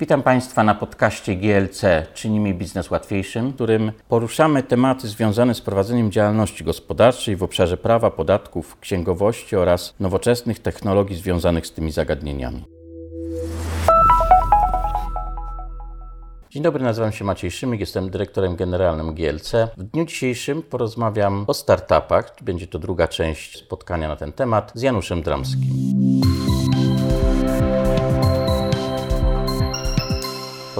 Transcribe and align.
Witam 0.00 0.22
Państwa 0.22 0.64
na 0.64 0.74
podcaście 0.74 1.36
GLC 1.36 1.82
Czyni 2.14 2.40
mi 2.40 2.54
biznes 2.54 2.90
łatwiejszym, 2.90 3.50
w 3.50 3.54
którym 3.54 3.92
poruszamy 4.08 4.62
tematy 4.62 5.08
związane 5.08 5.54
z 5.54 5.60
prowadzeniem 5.60 6.12
działalności 6.12 6.64
gospodarczej 6.64 7.36
w 7.36 7.42
obszarze 7.42 7.76
prawa, 7.76 8.10
podatków, 8.10 8.78
księgowości 8.80 9.56
oraz 9.56 9.94
nowoczesnych 10.00 10.58
technologii 10.58 11.16
związanych 11.16 11.66
z 11.66 11.72
tymi 11.72 11.92
zagadnieniami. 11.92 12.64
Dzień 16.50 16.62
dobry, 16.62 16.84
nazywam 16.84 17.12
się 17.12 17.24
Maciej 17.24 17.50
Szymyk, 17.50 17.80
jestem 17.80 18.10
dyrektorem 18.10 18.56
generalnym 18.56 19.14
GLC. 19.14 19.52
W 19.76 19.82
dniu 19.82 20.04
dzisiejszym 20.04 20.62
porozmawiam 20.62 21.44
o 21.46 21.54
startupach, 21.54 22.34
będzie 22.42 22.66
to 22.66 22.78
druga 22.78 23.08
część 23.08 23.58
spotkania 23.58 24.08
na 24.08 24.16
ten 24.16 24.32
temat, 24.32 24.72
z 24.74 24.82
Januszem 24.82 25.22
Dramskim. 25.22 25.98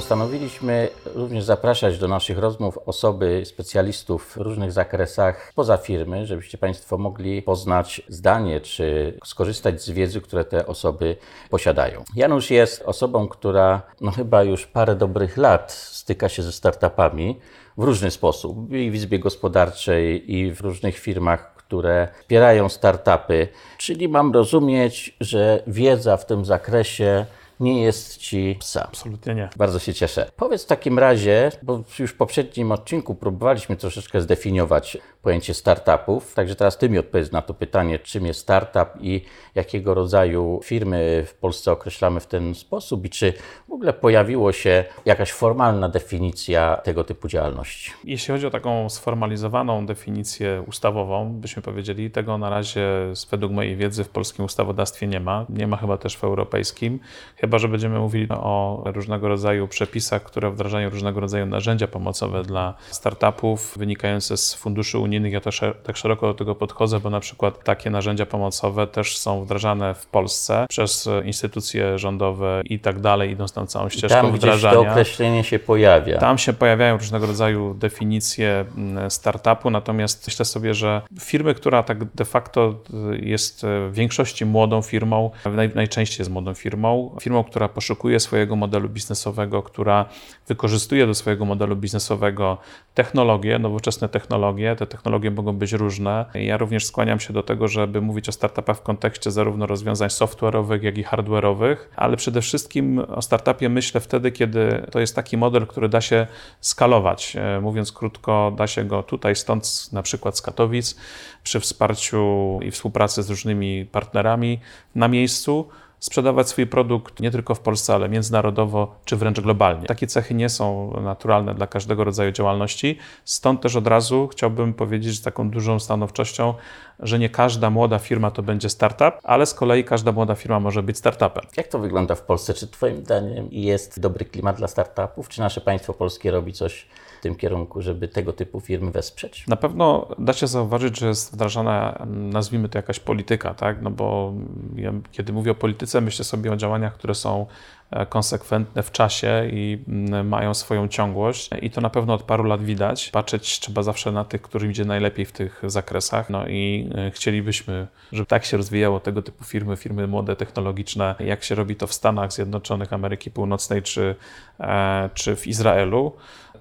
Postanowiliśmy 0.09 0.89
również 1.15 1.45
zapraszać 1.45 1.99
do 1.99 2.09
naszych 2.09 2.39
rozmów 2.39 2.79
osoby, 2.87 3.43
specjalistów 3.45 4.33
w 4.33 4.37
różnych 4.37 4.73
zakresach 4.73 5.53
poza 5.55 5.77
firmy, 5.77 6.27
żebyście 6.27 6.59
Państwo 6.59 6.99
mogli 6.99 7.43
poznać 7.43 8.03
zdanie 8.09 8.61
czy 8.61 9.19
skorzystać 9.25 9.83
z 9.83 9.91
wiedzy, 9.91 10.21
które 10.21 10.45
te 10.45 10.67
osoby 10.67 11.17
posiadają. 11.51 12.05
Janusz 12.17 12.51
jest 12.51 12.83
osobą, 12.83 13.29
która 13.29 13.83
no 14.01 14.11
chyba 14.11 14.43
już 14.43 14.67
parę 14.67 14.97
dobrych 14.97 15.37
lat 15.37 15.73
styka 15.73 16.29
się 16.29 16.43
ze 16.43 16.53
startupami 16.53 17.41
w 17.79 17.83
różny 17.83 18.11
sposób 18.11 18.73
i 18.73 18.91
w 18.91 18.95
Izbie 18.95 19.19
Gospodarczej, 19.19 20.35
i 20.35 20.53
w 20.53 20.61
różnych 20.61 20.99
firmach, 20.99 21.55
które 21.55 22.09
wspierają 22.21 22.69
startupy. 22.69 23.49
Czyli 23.79 24.09
mam 24.09 24.33
rozumieć, 24.33 25.17
że 25.21 25.63
wiedza 25.67 26.17
w 26.17 26.27
tym 26.27 26.45
zakresie 26.45 27.27
nie 27.61 27.83
jest 27.83 28.17
ci 28.17 28.57
psa. 28.61 28.87
Absolutnie 28.87 29.35
nie. 29.35 29.49
Bardzo 29.57 29.79
się 29.79 29.95
cieszę. 29.95 30.31
Powiedz 30.37 30.65
w 30.65 30.67
takim 30.67 30.99
razie, 30.99 31.51
bo 31.63 31.83
już 31.99 32.11
w 32.11 32.17
poprzednim 32.17 32.73
odcinku 32.73 33.15
próbowaliśmy 33.15 33.77
troszeczkę 33.77 34.21
zdefiniować 34.21 34.99
pojęcie 35.23 35.55
startupów, 35.55 36.35
także 36.35 36.55
teraz 36.55 36.79
Ty 36.79 36.89
mi 36.89 36.99
odpowiedz 36.99 37.33
na 37.33 37.43
to 37.43 37.55
pytanie, 37.55 37.99
czym 37.99 38.27
jest 38.27 38.41
startup 38.41 38.89
i 39.01 39.25
jakiego 39.55 39.95
rodzaju 39.95 40.61
firmy 40.65 41.25
w 41.27 41.35
Polsce 41.35 41.73
określamy 41.73 42.21
w 42.21 42.27
ten 42.27 42.55
sposób 42.55 43.05
i 43.05 43.11
czy 43.11 43.33
w 43.69 43.73
ogóle 43.73 43.93
pojawiło 43.93 44.53
się 44.53 44.85
jakaś 45.05 45.33
formalna 45.33 45.89
definicja 45.89 46.77
tego 46.77 47.05
typu 47.05 47.29
działalności. 47.29 47.93
Jeśli 48.05 48.33
chodzi 48.33 48.47
o 48.47 48.51
taką 48.51 48.89
sformalizowaną 48.89 49.87
definicję 49.87 50.65
ustawową, 50.67 51.33
byśmy 51.33 51.63
powiedzieli, 51.63 52.11
tego 52.11 52.39
na 52.39 52.51
razie 52.51 52.89
według 53.31 53.53
mojej 53.53 53.77
wiedzy 53.77 54.05
w 54.05 54.09
polskim 54.09 54.45
ustawodawstwie 54.45 55.07
nie 55.07 55.21
ma. 55.21 55.47
Nie 55.49 55.67
ma 55.67 55.77
chyba 55.77 55.97
też 55.97 56.17
w 56.17 56.25
europejskim. 56.25 57.01
Chyba, 57.37 57.59
że 57.59 57.69
będziemy 57.69 57.99
mówili 57.99 58.27
o 58.31 58.83
różnego 58.87 59.29
rodzaju 59.29 59.69
przepisach, 59.69 60.23
które 60.23 60.51
wdrażają 60.51 60.91
różnego 60.91 61.21
rodzaju 61.21 61.47
narzędzia 61.47 61.89
pomocowe 61.89 62.43
dla 62.43 62.75
startupów 62.91 63.79
wynikające 63.79 64.37
z 64.37 64.55
funduszy 64.55 64.99
unijnych. 64.99 65.18
Ja 65.27 65.41
też 65.41 65.61
tak 65.83 65.97
szeroko 65.97 66.27
do 66.27 66.35
tego 66.35 66.55
podchodzę, 66.55 67.01
bo 67.01 67.11
na 67.11 67.21
przykład 67.21 67.65
takie 67.65 67.91
narzędzia 67.91 68.27
pomocowe 68.27 68.87
też 68.87 69.19
są 69.19 69.45
wdrażane 69.45 69.95
w 69.95 70.07
Polsce 70.07 70.67
przez 70.69 71.09
instytucje 71.25 71.99
rządowe 71.99 72.63
i 72.65 72.79
tak 72.79 73.01
dalej, 73.01 73.31
idąc 73.31 73.53
tą 73.53 73.67
całą 73.67 73.89
ścieżką 73.89 74.23
tam, 74.23 74.33
wdrażania. 74.33 74.75
to 74.75 74.91
określenie 74.91 75.45
się 75.45 75.59
pojawia. 75.59 76.19
Tam 76.19 76.39
się 76.39 76.53
pojawiają 76.53 76.97
różnego 76.97 77.27
rodzaju 77.27 77.75
definicje 77.75 78.65
mm, 78.77 79.11
startupu, 79.11 79.71
natomiast 79.71 80.27
myślę 80.27 80.45
sobie, 80.45 80.75
że 80.75 81.03
firmy, 81.21 81.55
która 81.55 81.83
tak 81.83 82.05
de 82.05 82.25
facto 82.25 82.75
jest 83.21 83.67
w 83.91 83.95
większości 83.95 84.47
młodą 84.47 84.83
firmą, 84.83 85.31
najczęściej 85.75 86.19
jest 86.19 86.31
młodą 86.31 86.55
firmą 86.55 87.17
firmą, 87.21 87.45
która 87.45 87.69
poszukuje 87.69 88.21
swojego 88.21 88.57
modelu 88.57 88.89
biznesowego, 88.89 89.63
która 89.63 90.05
wykorzystuje 90.49 91.07
do 91.07 91.15
swojego 91.15 91.45
modelu 91.45 91.77
biznesowego 91.77 92.59
technologie, 92.95 93.59
nowoczesne 93.59 94.09
technologie. 94.09 94.77
Te 94.77 94.87
technologie 94.87 94.98
mogą 95.31 95.53
być 95.53 95.73
różne. 95.73 96.25
Ja 96.35 96.57
również 96.57 96.87
skłaniam 96.87 97.21
się 97.21 97.33
do 97.33 97.43
tego, 97.43 97.69
żeby 97.69 98.01
mówić 98.01 98.29
o 98.29 98.33
startupach 98.33 98.77
w 98.77 98.83
kontekście 98.83 99.31
zarówno 99.31 99.67
rozwiązań 99.67 100.09
software'owych, 100.09 100.83
jak 100.83 100.99
i 100.99 101.05
hardware'owych, 101.05 101.77
ale 101.97 102.17
przede 102.17 102.41
wszystkim 102.41 102.99
o 102.99 103.23
startupie 103.23 103.69
myślę 103.69 104.01
wtedy, 104.01 104.33
kiedy 104.33 104.87
to 104.91 105.01
jest 105.01 105.17
taki 105.17 105.37
model, 105.37 105.67
który 105.67 105.89
da 105.89 106.01
się 106.01 106.27
skalować. 106.61 107.37
E, 107.37 107.61
mówiąc 107.61 107.93
krótko, 107.93 108.53
da 108.57 108.67
się 108.67 108.85
go 108.85 109.03
tutaj, 109.03 109.37
stąd 109.37 109.93
na 109.93 110.03
przykład 110.03 110.39
z 110.39 110.43
Katowic, 110.43 110.97
przy 111.43 111.61
wsparciu 111.61 112.59
i 112.63 112.71
współpracy 112.71 113.23
z 113.23 113.31
różnymi 113.31 113.87
partnerami 113.93 114.61
na 114.95 115.09
miejscu 115.09 115.69
sprzedawać 116.01 116.49
swój 116.49 116.67
produkt 116.67 117.21
nie 117.21 117.31
tylko 117.31 117.55
w 117.55 117.61
Polsce, 117.61 117.95
ale 117.95 118.09
międzynarodowo 118.09 118.95
czy 119.05 119.17
wręcz 119.17 119.41
globalnie. 119.41 119.87
Takie 119.87 120.07
cechy 120.07 120.35
nie 120.35 120.49
są 120.49 120.93
naturalne 121.01 121.55
dla 121.55 121.67
każdego 121.67 122.05
rodzaju 122.05 122.33
działalności, 122.33 122.99
stąd 123.25 123.61
też 123.61 123.77
od 123.77 123.87
razu 123.87 124.29
chciałbym 124.33 124.75
powiedzieć 124.75 125.17
z 125.17 125.23
taką 125.23 125.51
dużą 125.51 125.79
stanowczością, 125.79 126.55
że 127.01 127.19
nie 127.19 127.29
każda 127.29 127.71
młoda 127.71 127.99
firma 127.99 128.31
to 128.31 128.43
będzie 128.43 128.69
startup, 128.69 129.15
ale 129.23 129.47
z 129.47 129.55
kolei 129.55 129.85
każda 129.85 130.13
młoda 130.13 130.35
firma 130.35 130.61
może 130.61 130.83
być 130.83 130.99
startupem. 130.99 131.45
Jak 131.57 131.69
to 131.69 131.79
wygląda 131.79 132.15
w 132.15 132.23
Polsce? 132.23 132.55
Czy 132.55 132.69
Twoim 132.69 132.97
zdaniem 132.97 133.49
jest 133.51 134.01
dobry 134.01 134.25
klimat 134.25 134.57
dla 134.57 134.69
startupów? 134.69 135.29
Czy 135.29 135.41
nasze 135.41 135.61
państwo 135.61 135.95
polskie 135.95 136.31
robi 136.31 136.53
coś 136.53 136.87
w 137.19 137.21
tym 137.21 137.35
kierunku, 137.35 137.83
żeby 137.83 138.09
tego 138.09 138.33
typu 138.33 138.61
firmy 138.61 138.91
wesprzeć? 138.91 139.47
Na 139.47 139.57
pewno 139.57 140.09
da 140.19 140.33
się 140.33 140.47
zauważyć, 140.47 140.99
że 140.99 141.09
jest 141.09 141.35
wdrażana, 141.35 142.07
nazwijmy 142.07 142.69
to 142.69 142.79
jakaś 142.79 143.01
polityka, 143.01 143.55
tak? 143.55 143.83
No 143.83 143.91
bo 143.91 144.33
ja, 144.77 144.93
kiedy 145.13 145.33
mówię 145.33 145.51
o 145.51 145.55
polityce, 145.55 146.01
myślę 146.01 146.25
sobie 146.25 146.53
o 146.53 146.57
działaniach, 146.57 146.95
które 146.95 147.15
są 147.15 147.47
E, 147.91 148.07
konsekwentne 148.07 148.83
w 148.83 148.93
czasie 148.93 149.49
i 149.53 149.79
mm, 149.89 150.29
mają 150.29 150.55
swoją 150.55 150.89
ciągłość. 150.89 151.51
I 151.63 151.71
to 151.71 151.81
na 151.81 151.91
pewno 151.91 152.15
od 152.15 152.23
paru 152.23 152.45
lat 152.45 152.63
widać. 152.63 153.11
Patrzeć 153.11 153.61
trzeba 153.61 153.83
zawsze 153.83 154.13
na 154.13 154.25
tych, 154.25 154.43
którym 154.43 154.71
idzie 154.71 154.85
najlepiej 154.85 155.25
w 155.25 155.33
tych 155.33 155.63
zakresach. 155.67 156.31
No 156.31 156.49
i 156.49 156.91
e, 156.95 157.11
chcielibyśmy, 157.11 157.87
żeby 158.13 158.27
tak 158.27 158.45
się 158.45 158.57
rozwijało 158.57 159.01
tego 159.01 159.23
typu 159.23 159.45
firmy, 159.45 159.77
firmy 159.77 160.07
młode, 160.07 160.37
technologiczne, 160.37 161.15
jak 161.21 161.45
się 161.45 161.55
robi 161.55 161.77
to 161.77 161.87
w 161.87 161.93
Stanach 161.93 162.33
Zjednoczonych 162.33 162.93
Ameryki 162.93 163.31
Północnej 163.31 163.83
czy, 163.83 164.15
e, 164.61 165.11
czy 165.15 165.37
w 165.37 165.47
Izraelu. 165.47 166.13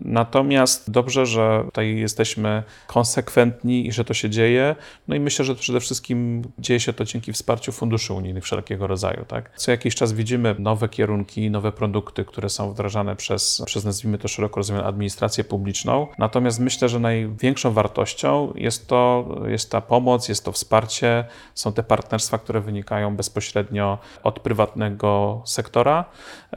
Natomiast 0.02 0.91
dobrze, 0.91 1.25
że 1.25 1.62
tutaj 1.66 1.97
jesteśmy 1.97 2.63
konsekwentni 2.88 3.88
i 3.88 3.91
że 3.91 4.06
to 4.06 4.13
się 4.13 4.30
dzieje. 4.30 4.75
No 5.08 5.16
i 5.16 5.19
myślę, 5.19 5.46
że 5.46 5.56
przede 5.56 5.80
wszystkim 5.80 6.41
dzieje 6.59 6.80
się 6.80 6.94
to 6.94 7.06
dzięki 7.06 7.34
wsparciu 7.34 7.72
funduszy 7.72 8.13
unijnych 8.13 8.44
wszelkiego 8.44 8.88
rodzaju. 8.88 9.25
Tak? 9.28 9.52
Co 9.56 9.72
jakiś 9.72 9.96
czas 9.96 10.13
widzimy 10.13 10.56
nowe 10.59 10.90
kierunki, 10.90 11.52
nowe 11.52 11.72
produkty, 11.72 12.25
które 12.25 12.50
są 12.50 12.72
wdrażane 12.72 13.16
przez, 13.16 13.62
przez 13.66 13.86
nazwijmy 13.86 14.18
to 14.18 14.28
szeroko 14.28 14.59
rozumianą 14.59 14.86
administrację 14.86 15.44
publiczną. 15.44 16.07
Natomiast 16.18 16.59
myślę, 16.59 16.90
że 16.90 17.00
największą 17.00 17.72
wartością 17.72 18.53
jest 18.56 18.88
to 18.88 19.28
jest 19.47 19.72
ta 19.72 19.81
pomoc, 19.81 20.30
jest 20.30 20.46
to 20.46 20.52
wsparcie, 20.52 21.25
są 21.56 21.74
te 21.74 21.84
partnerstwa, 21.84 22.38
które 22.38 22.62
wynikają 22.62 23.16
bezpośrednio 23.16 23.97
od 24.24 24.40
prywatnego 24.40 25.41
sektora, 25.46 26.06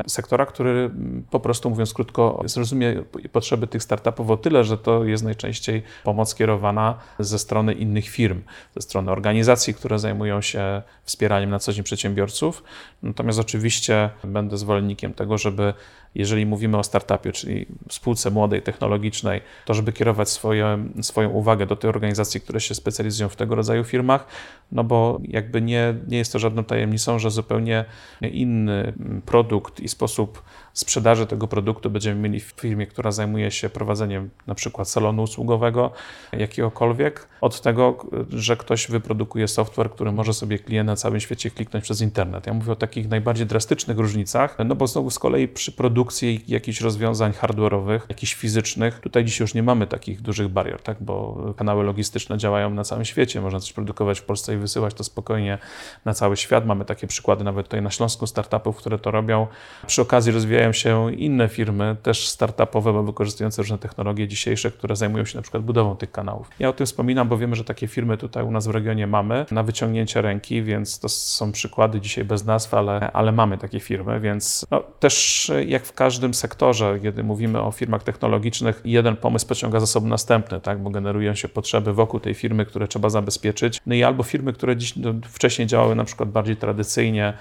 sektora, 0.06 0.46
który 0.46 0.90
po 1.30 1.40
prostu 1.40 1.70
mówiąc 1.70 1.94
krótko 1.94 2.42
zrozumie 2.44 3.02
potrzeby 3.32 3.66
tych 3.66 3.82
startupów 3.82 4.30
o 4.30 4.36
tyle, 4.36 4.64
że 4.64 4.78
to 4.78 5.04
jest 5.04 5.24
najczęściej 5.24 5.82
pomoc 6.04 6.34
kierowana 6.34 6.98
ze 7.18 7.38
strony 7.38 7.72
innych 7.72 8.08
firm, 8.08 8.42
ze 8.76 8.82
strony 8.82 9.10
organizacji, 9.10 9.74
które 9.74 9.98
zajmują 9.98 10.40
się 10.40 10.82
wspieraniem 11.04 11.50
na 11.50 11.58
co 11.58 11.72
dzień 11.72 11.84
przedsiębiorców. 11.84 12.62
Natomiast 13.02 13.38
oczywiście 13.38 14.10
będę 14.24 14.58
zwolennikiem 14.58 15.14
tego, 15.14 15.38
żeby 15.38 15.74
jeżeli 16.14 16.46
mówimy 16.46 16.78
o 16.78 16.82
startupie, 16.82 17.32
czyli 17.32 17.66
spółce 17.90 18.30
młodej, 18.30 18.62
technologicznej, 18.62 19.40
to 19.64 19.74
żeby 19.74 19.92
kierować 19.92 20.28
swoje, 20.28 20.84
swoją 21.02 21.30
uwagę 21.30 21.66
do 21.66 21.76
tych 21.76 21.90
organizacji, 21.90 22.40
które 22.40 22.60
się 22.60 22.74
specjalizują 22.74 23.28
w 23.28 23.36
tego 23.36 23.54
rodzaju 23.54 23.84
firmach, 23.84 24.26
no 24.72 24.84
bo 24.84 25.20
jakby 25.24 25.62
nie, 25.62 25.94
nie 26.08 26.18
jest 26.18 26.32
to 26.32 26.38
żadną 26.38 26.64
tajemnicą, 26.64 27.18
że 27.18 27.30
zupełnie 27.30 27.84
inny 28.20 28.92
produkt 29.26 29.80
i 29.80 29.88
sposób 29.88 30.42
sprzedaży 30.72 31.26
tego 31.26 31.48
produktu 31.48 31.90
będziemy 31.90 32.20
mieli 32.20 32.40
w 32.40 32.52
firmie, 32.60 32.86
która 32.86 33.10
zajmuje 33.12 33.19
się 33.48 33.68
prowadzeniem 33.68 34.30
na 34.46 34.54
przykład 34.54 34.88
salonu 34.88 35.22
usługowego, 35.22 35.90
jakiegokolwiek, 36.32 37.28
od 37.40 37.60
tego, 37.60 38.06
że 38.30 38.56
ktoś 38.56 38.88
wyprodukuje 38.88 39.48
software, 39.48 39.90
który 39.90 40.12
może 40.12 40.34
sobie 40.34 40.58
klient 40.58 40.86
na 40.86 40.96
całym 40.96 41.20
świecie 41.20 41.50
kliknąć 41.50 41.84
przez 41.84 42.00
internet. 42.00 42.46
Ja 42.46 42.54
mówię 42.54 42.72
o 42.72 42.76
takich 42.76 43.08
najbardziej 43.08 43.46
drastycznych 43.46 43.98
różnicach, 43.98 44.56
no 44.66 44.74
bo 44.74 44.86
znowu 44.86 45.10
z 45.10 45.18
kolei 45.18 45.48
przy 45.48 45.72
produkcji 45.72 46.44
jakichś 46.48 46.80
rozwiązań 46.80 47.32
hardware'owych, 47.32 48.00
jakichś 48.08 48.34
fizycznych, 48.34 49.00
tutaj 49.00 49.24
dziś 49.24 49.40
już 49.40 49.54
nie 49.54 49.62
mamy 49.62 49.86
takich 49.86 50.22
dużych 50.22 50.48
barier, 50.48 50.82
tak, 50.82 50.96
bo 51.00 51.36
kanały 51.56 51.84
logistyczne 51.84 52.38
działają 52.38 52.70
na 52.70 52.84
całym 52.84 53.04
świecie, 53.04 53.40
można 53.40 53.60
coś 53.60 53.72
produkować 53.72 54.20
w 54.20 54.24
Polsce 54.24 54.54
i 54.54 54.56
wysyłać 54.56 54.94
to 54.94 55.04
spokojnie 55.04 55.58
na 56.04 56.14
cały 56.14 56.36
świat. 56.36 56.66
Mamy 56.66 56.84
takie 56.84 57.06
przykłady 57.06 57.44
nawet 57.44 57.66
tutaj 57.66 57.82
na 57.82 57.90
Śląsku 57.90 58.26
startupów, 58.26 58.76
które 58.76 58.98
to 58.98 59.10
robią. 59.10 59.46
Przy 59.86 60.02
okazji 60.02 60.32
rozwijają 60.32 60.72
się 60.72 61.14
inne 61.14 61.48
firmy, 61.48 61.96
też 62.02 62.28
startupowe, 62.28 62.92
bo 62.92 63.09
wykorzystujące 63.10 63.62
różne 63.62 63.78
technologie 63.78 64.28
dzisiejsze, 64.28 64.70
które 64.70 64.96
zajmują 64.96 65.24
się 65.24 65.38
na 65.38 65.42
przykład 65.42 65.62
budową 65.62 65.96
tych 65.96 66.12
kanałów. 66.12 66.50
Ja 66.58 66.68
o 66.68 66.72
tym 66.72 66.86
wspominam, 66.86 67.28
bo 67.28 67.38
wiemy, 67.38 67.56
że 67.56 67.64
takie 67.64 67.86
firmy 67.86 68.16
tutaj 68.16 68.44
u 68.44 68.50
nas 68.50 68.66
w 68.66 68.70
regionie 68.70 69.06
mamy 69.06 69.46
na 69.50 69.62
wyciągnięcie 69.62 70.22
ręki, 70.22 70.62
więc 70.62 70.98
to 70.98 71.08
są 71.08 71.52
przykłady 71.52 72.00
dzisiaj 72.00 72.24
bez 72.24 72.44
nazw, 72.44 72.74
ale, 72.74 73.12
ale 73.12 73.32
mamy 73.32 73.58
takie 73.58 73.80
firmy, 73.80 74.20
więc 74.20 74.66
no, 74.70 74.82
też 75.00 75.50
jak 75.66 75.84
w 75.84 75.92
każdym 75.92 76.34
sektorze, 76.34 76.98
kiedy 77.02 77.24
mówimy 77.24 77.62
o 77.62 77.70
firmach 77.70 78.02
technologicznych, 78.02 78.80
jeden 78.84 79.16
pomysł 79.16 79.46
pociąga 79.46 79.80
za 79.80 79.86
sobą 79.86 80.06
następny, 80.06 80.60
tak, 80.60 80.82
bo 80.82 80.90
generują 80.90 81.34
się 81.34 81.48
potrzeby 81.48 81.92
wokół 81.92 82.20
tej 82.20 82.34
firmy, 82.34 82.66
które 82.66 82.88
trzeba 82.88 83.10
zabezpieczyć. 83.10 83.80
No 83.86 83.94
i 83.94 84.02
albo 84.02 84.22
firmy, 84.22 84.52
które 84.52 84.76
dziś, 84.76 84.96
no, 84.96 85.14
wcześniej 85.24 85.68
działały 85.68 85.94
na 85.94 86.04
przykład 86.04 86.30
bardziej 86.30 86.56
tradycyjnie, 86.56 87.32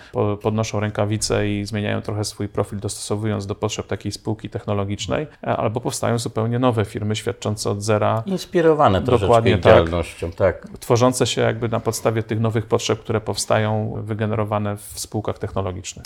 podnoszą 0.42 0.80
rękawice 0.80 1.50
i 1.50 1.66
zmieniają 1.66 2.02
trochę 2.02 2.24
swój 2.24 2.48
profil, 2.48 2.80
dostosowując 2.80 3.46
do 3.46 3.56
potrzeb 3.56 3.88
takiej 3.88 4.12
spółki 4.12 4.50
technologicznej, 4.50 5.28
albo 5.60 5.82
powstają 5.82 6.20
zupełnie 6.20 6.60
nowe 6.60 6.86
firmy 6.86 7.16
świadczące 7.16 7.70
od 7.70 7.84
zera. 7.84 8.24
Inspirowane 8.26 9.02
dokładnie 9.02 9.58
tak, 9.58 9.64
działalnością, 9.64 10.32
tak. 10.32 10.68
Tworzące 10.80 11.28
się 11.28 11.42
jakby 11.42 11.70
na 11.70 11.80
podstawie 11.80 12.24
tych 12.24 12.40
nowych 12.40 12.66
potrzeb, 12.66 13.00
które 13.00 13.22
powstają, 13.22 13.94
wygenerowane 14.04 14.78
w 14.78 15.00
spółkach 15.00 15.40
technologicznych. 15.40 16.06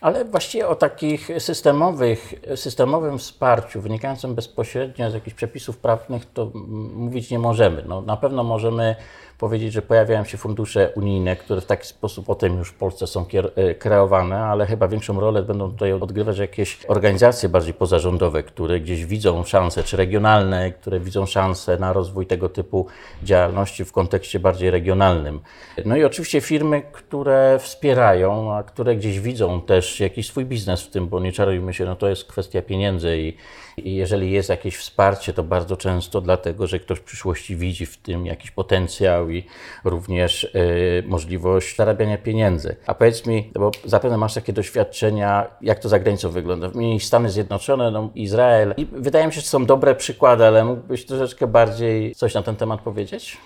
Ale 0.00 0.24
właściwie 0.24 0.68
o 0.68 0.74
takich 0.74 1.30
systemowych, 1.38 2.34
systemowym 2.56 3.18
wsparciu 3.18 3.80
wynikającym 3.80 4.34
bezpośrednio 4.34 5.10
z 5.10 5.14
jakichś 5.14 5.36
przepisów 5.36 5.78
prawnych 5.78 6.32
to 6.32 6.50
mówić 6.94 7.30
nie 7.30 7.38
możemy. 7.38 7.84
No, 7.88 8.00
na 8.00 8.16
pewno 8.16 8.44
możemy 8.44 8.96
powiedzieć, 9.40 9.72
że 9.72 9.82
pojawiają 9.82 10.24
się 10.24 10.38
fundusze 10.38 10.92
unijne, 10.96 11.36
które 11.36 11.60
w 11.60 11.66
taki 11.66 11.86
sposób 11.86 12.26
potem 12.26 12.58
już 12.58 12.68
w 12.68 12.74
Polsce 12.74 13.06
są 13.06 13.26
e, 13.56 13.74
kreowane, 13.74 14.38
ale 14.38 14.66
chyba 14.66 14.88
większą 14.88 15.20
rolę 15.20 15.42
będą 15.42 15.70
tutaj 15.70 15.92
odgrywać 15.92 16.38
jakieś 16.38 16.78
organizacje 16.88 17.48
bardziej 17.48 17.74
pozarządowe, 17.74 18.42
które 18.42 18.80
gdzieś 18.80 19.04
widzą 19.04 19.44
szanse, 19.44 19.82
czy 19.82 19.96
regionalne, 19.96 20.72
które 20.72 21.00
widzą 21.00 21.26
szanse 21.26 21.78
na 21.78 21.92
rozwój 21.92 22.26
tego 22.26 22.48
typu 22.48 22.86
działalności 23.22 23.84
w 23.84 23.92
kontekście 23.92 24.40
bardziej 24.40 24.70
regionalnym. 24.70 25.40
No 25.84 25.96
i 25.96 26.04
oczywiście 26.04 26.40
firmy, 26.40 26.82
które 26.92 27.58
wspierają, 27.60 28.54
a 28.54 28.62
które 28.62 28.96
gdzieś 28.96 29.20
widzą 29.20 29.60
też 29.60 30.00
jakiś 30.00 30.26
swój 30.26 30.44
biznes 30.44 30.82
w 30.82 30.90
tym, 30.90 31.08
bo 31.08 31.20
nie 31.20 31.32
czarujmy 31.32 31.74
się, 31.74 31.84
no 31.84 31.96
to 31.96 32.08
jest 32.08 32.24
kwestia 32.24 32.62
pieniędzy 32.62 33.18
i 33.18 33.36
i 33.88 33.94
jeżeli 33.94 34.30
jest 34.30 34.48
jakieś 34.48 34.76
wsparcie, 34.76 35.32
to 35.32 35.42
bardzo 35.42 35.76
często 35.76 36.20
dlatego, 36.20 36.66
że 36.66 36.78
ktoś 36.78 36.98
w 36.98 37.02
przyszłości 37.02 37.56
widzi 37.56 37.86
w 37.86 37.96
tym 37.96 38.26
jakiś 38.26 38.50
potencjał 38.50 39.30
i 39.30 39.44
również 39.84 40.44
y, 40.44 41.04
możliwość 41.06 41.76
zarabiania 41.76 42.18
pieniędzy. 42.18 42.76
A 42.86 42.94
powiedz 42.94 43.26
mi, 43.26 43.50
bo 43.54 43.70
zapewne 43.84 44.16
masz 44.16 44.34
takie 44.34 44.52
doświadczenia, 44.52 45.46
jak 45.60 45.78
to 45.78 45.88
za 45.88 45.98
granicą 45.98 46.30
wygląda. 46.30 46.68
Wymienić 46.68 47.06
Stany 47.06 47.30
Zjednoczone, 47.30 47.90
no, 47.90 48.10
Izrael. 48.14 48.74
I 48.76 48.86
wydaje 48.92 49.26
mi 49.26 49.32
się, 49.32 49.40
że 49.40 49.46
są 49.46 49.66
dobre 49.66 49.94
przykłady, 49.94 50.46
ale 50.46 50.64
mógłbyś 50.64 51.06
troszeczkę 51.06 51.46
bardziej 51.46 52.14
coś 52.14 52.34
na 52.34 52.42
ten 52.42 52.56
temat 52.56 52.80
powiedzieć? 52.80 53.38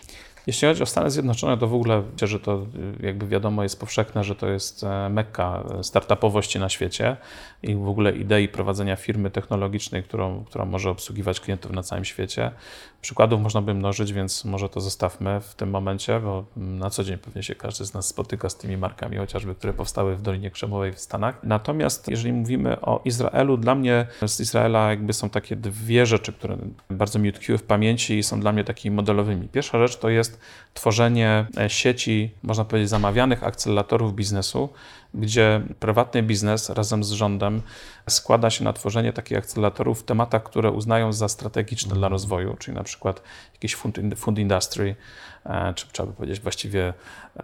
Jeśli 0.46 0.68
chodzi 0.68 0.82
o 0.82 0.86
Stany 0.86 1.10
Zjednoczone, 1.10 1.58
to 1.58 1.66
w 1.66 1.74
ogóle 1.74 2.02
myślę, 2.12 2.28
że 2.28 2.40
to 2.40 2.66
jakby 3.00 3.26
wiadomo 3.26 3.62
jest 3.62 3.80
powszechne, 3.80 4.24
że 4.24 4.34
to 4.34 4.48
jest 4.48 4.84
e, 4.84 5.08
mekka 5.08 5.64
startupowości 5.82 6.58
na 6.58 6.68
świecie 6.68 7.16
i 7.62 7.74
w 7.74 7.88
ogóle 7.88 8.12
idei 8.12 8.48
prowadzenia 8.48 8.96
firmy 8.96 9.30
technologicznej, 9.30 10.02
którą, 10.02 10.44
która 10.44 10.64
może 10.64 10.90
obsługiwać 10.90 11.40
klientów 11.40 11.72
na 11.72 11.82
całym 11.82 12.04
świecie. 12.04 12.50
Przykładów 13.00 13.40
można 13.40 13.62
by 13.62 13.74
mnożyć, 13.74 14.12
więc 14.12 14.44
może 14.44 14.68
to 14.68 14.80
zostawmy 14.80 15.40
w 15.40 15.54
tym 15.54 15.70
momencie, 15.70 16.20
bo 16.20 16.44
na 16.56 16.90
co 16.90 17.04
dzień 17.04 17.18
pewnie 17.18 17.42
się 17.42 17.54
każdy 17.54 17.84
z 17.84 17.94
nas 17.94 18.06
spotyka 18.06 18.48
z 18.48 18.56
tymi 18.56 18.76
markami, 18.76 19.16
chociażby, 19.16 19.54
które 19.54 19.72
powstały 19.72 20.16
w 20.16 20.22
Dolinie 20.22 20.50
Krzemowej 20.50 20.92
w 20.92 21.00
Stanach. 21.00 21.40
Natomiast 21.42 22.08
jeżeli 22.08 22.32
mówimy 22.32 22.80
o 22.80 23.00
Izraelu, 23.04 23.56
dla 23.56 23.74
mnie 23.74 24.06
z 24.26 24.40
Izraela 24.40 24.90
jakby 24.90 25.12
są 25.12 25.30
takie 25.30 25.56
dwie 25.56 26.06
rzeczy, 26.06 26.32
które 26.32 26.56
bardzo 26.90 27.18
mi 27.18 27.28
utkwiły 27.28 27.58
w 27.58 27.62
pamięci 27.62 28.18
i 28.18 28.22
są 28.22 28.40
dla 28.40 28.52
mnie 28.52 28.64
takimi 28.64 28.96
modelowymi. 28.96 29.48
Pierwsza 29.48 29.78
rzecz 29.78 29.96
to 29.96 30.08
jest 30.08 30.33
tworzenie 30.74 31.46
e, 31.56 31.70
sieci, 31.70 32.30
można 32.42 32.64
powiedzieć, 32.64 32.90
zamawianych 32.90 33.44
akceleratorów 33.44 34.14
biznesu, 34.14 34.68
gdzie 35.14 35.62
prywatny 35.80 36.22
biznes 36.22 36.70
razem 36.70 37.04
z 37.04 37.10
rządem 37.10 37.62
składa 38.08 38.50
się 38.50 38.64
na 38.64 38.72
tworzenie 38.72 39.12
takich 39.12 39.38
akceleratorów 39.38 40.00
w 40.00 40.04
tematach, 40.04 40.42
które 40.42 40.70
uznają 40.70 41.12
za 41.12 41.28
strategiczne 41.28 41.94
dla 41.94 42.08
rozwoju, 42.08 42.56
czyli 42.58 42.76
na 42.76 42.84
przykład 42.84 43.22
jakiś 43.52 43.74
food, 43.74 43.98
food 44.16 44.38
industry, 44.38 44.96
e, 45.46 45.74
czy 45.74 45.86
trzeba 45.92 46.06
by 46.06 46.12
powiedzieć 46.12 46.40
właściwie 46.40 46.94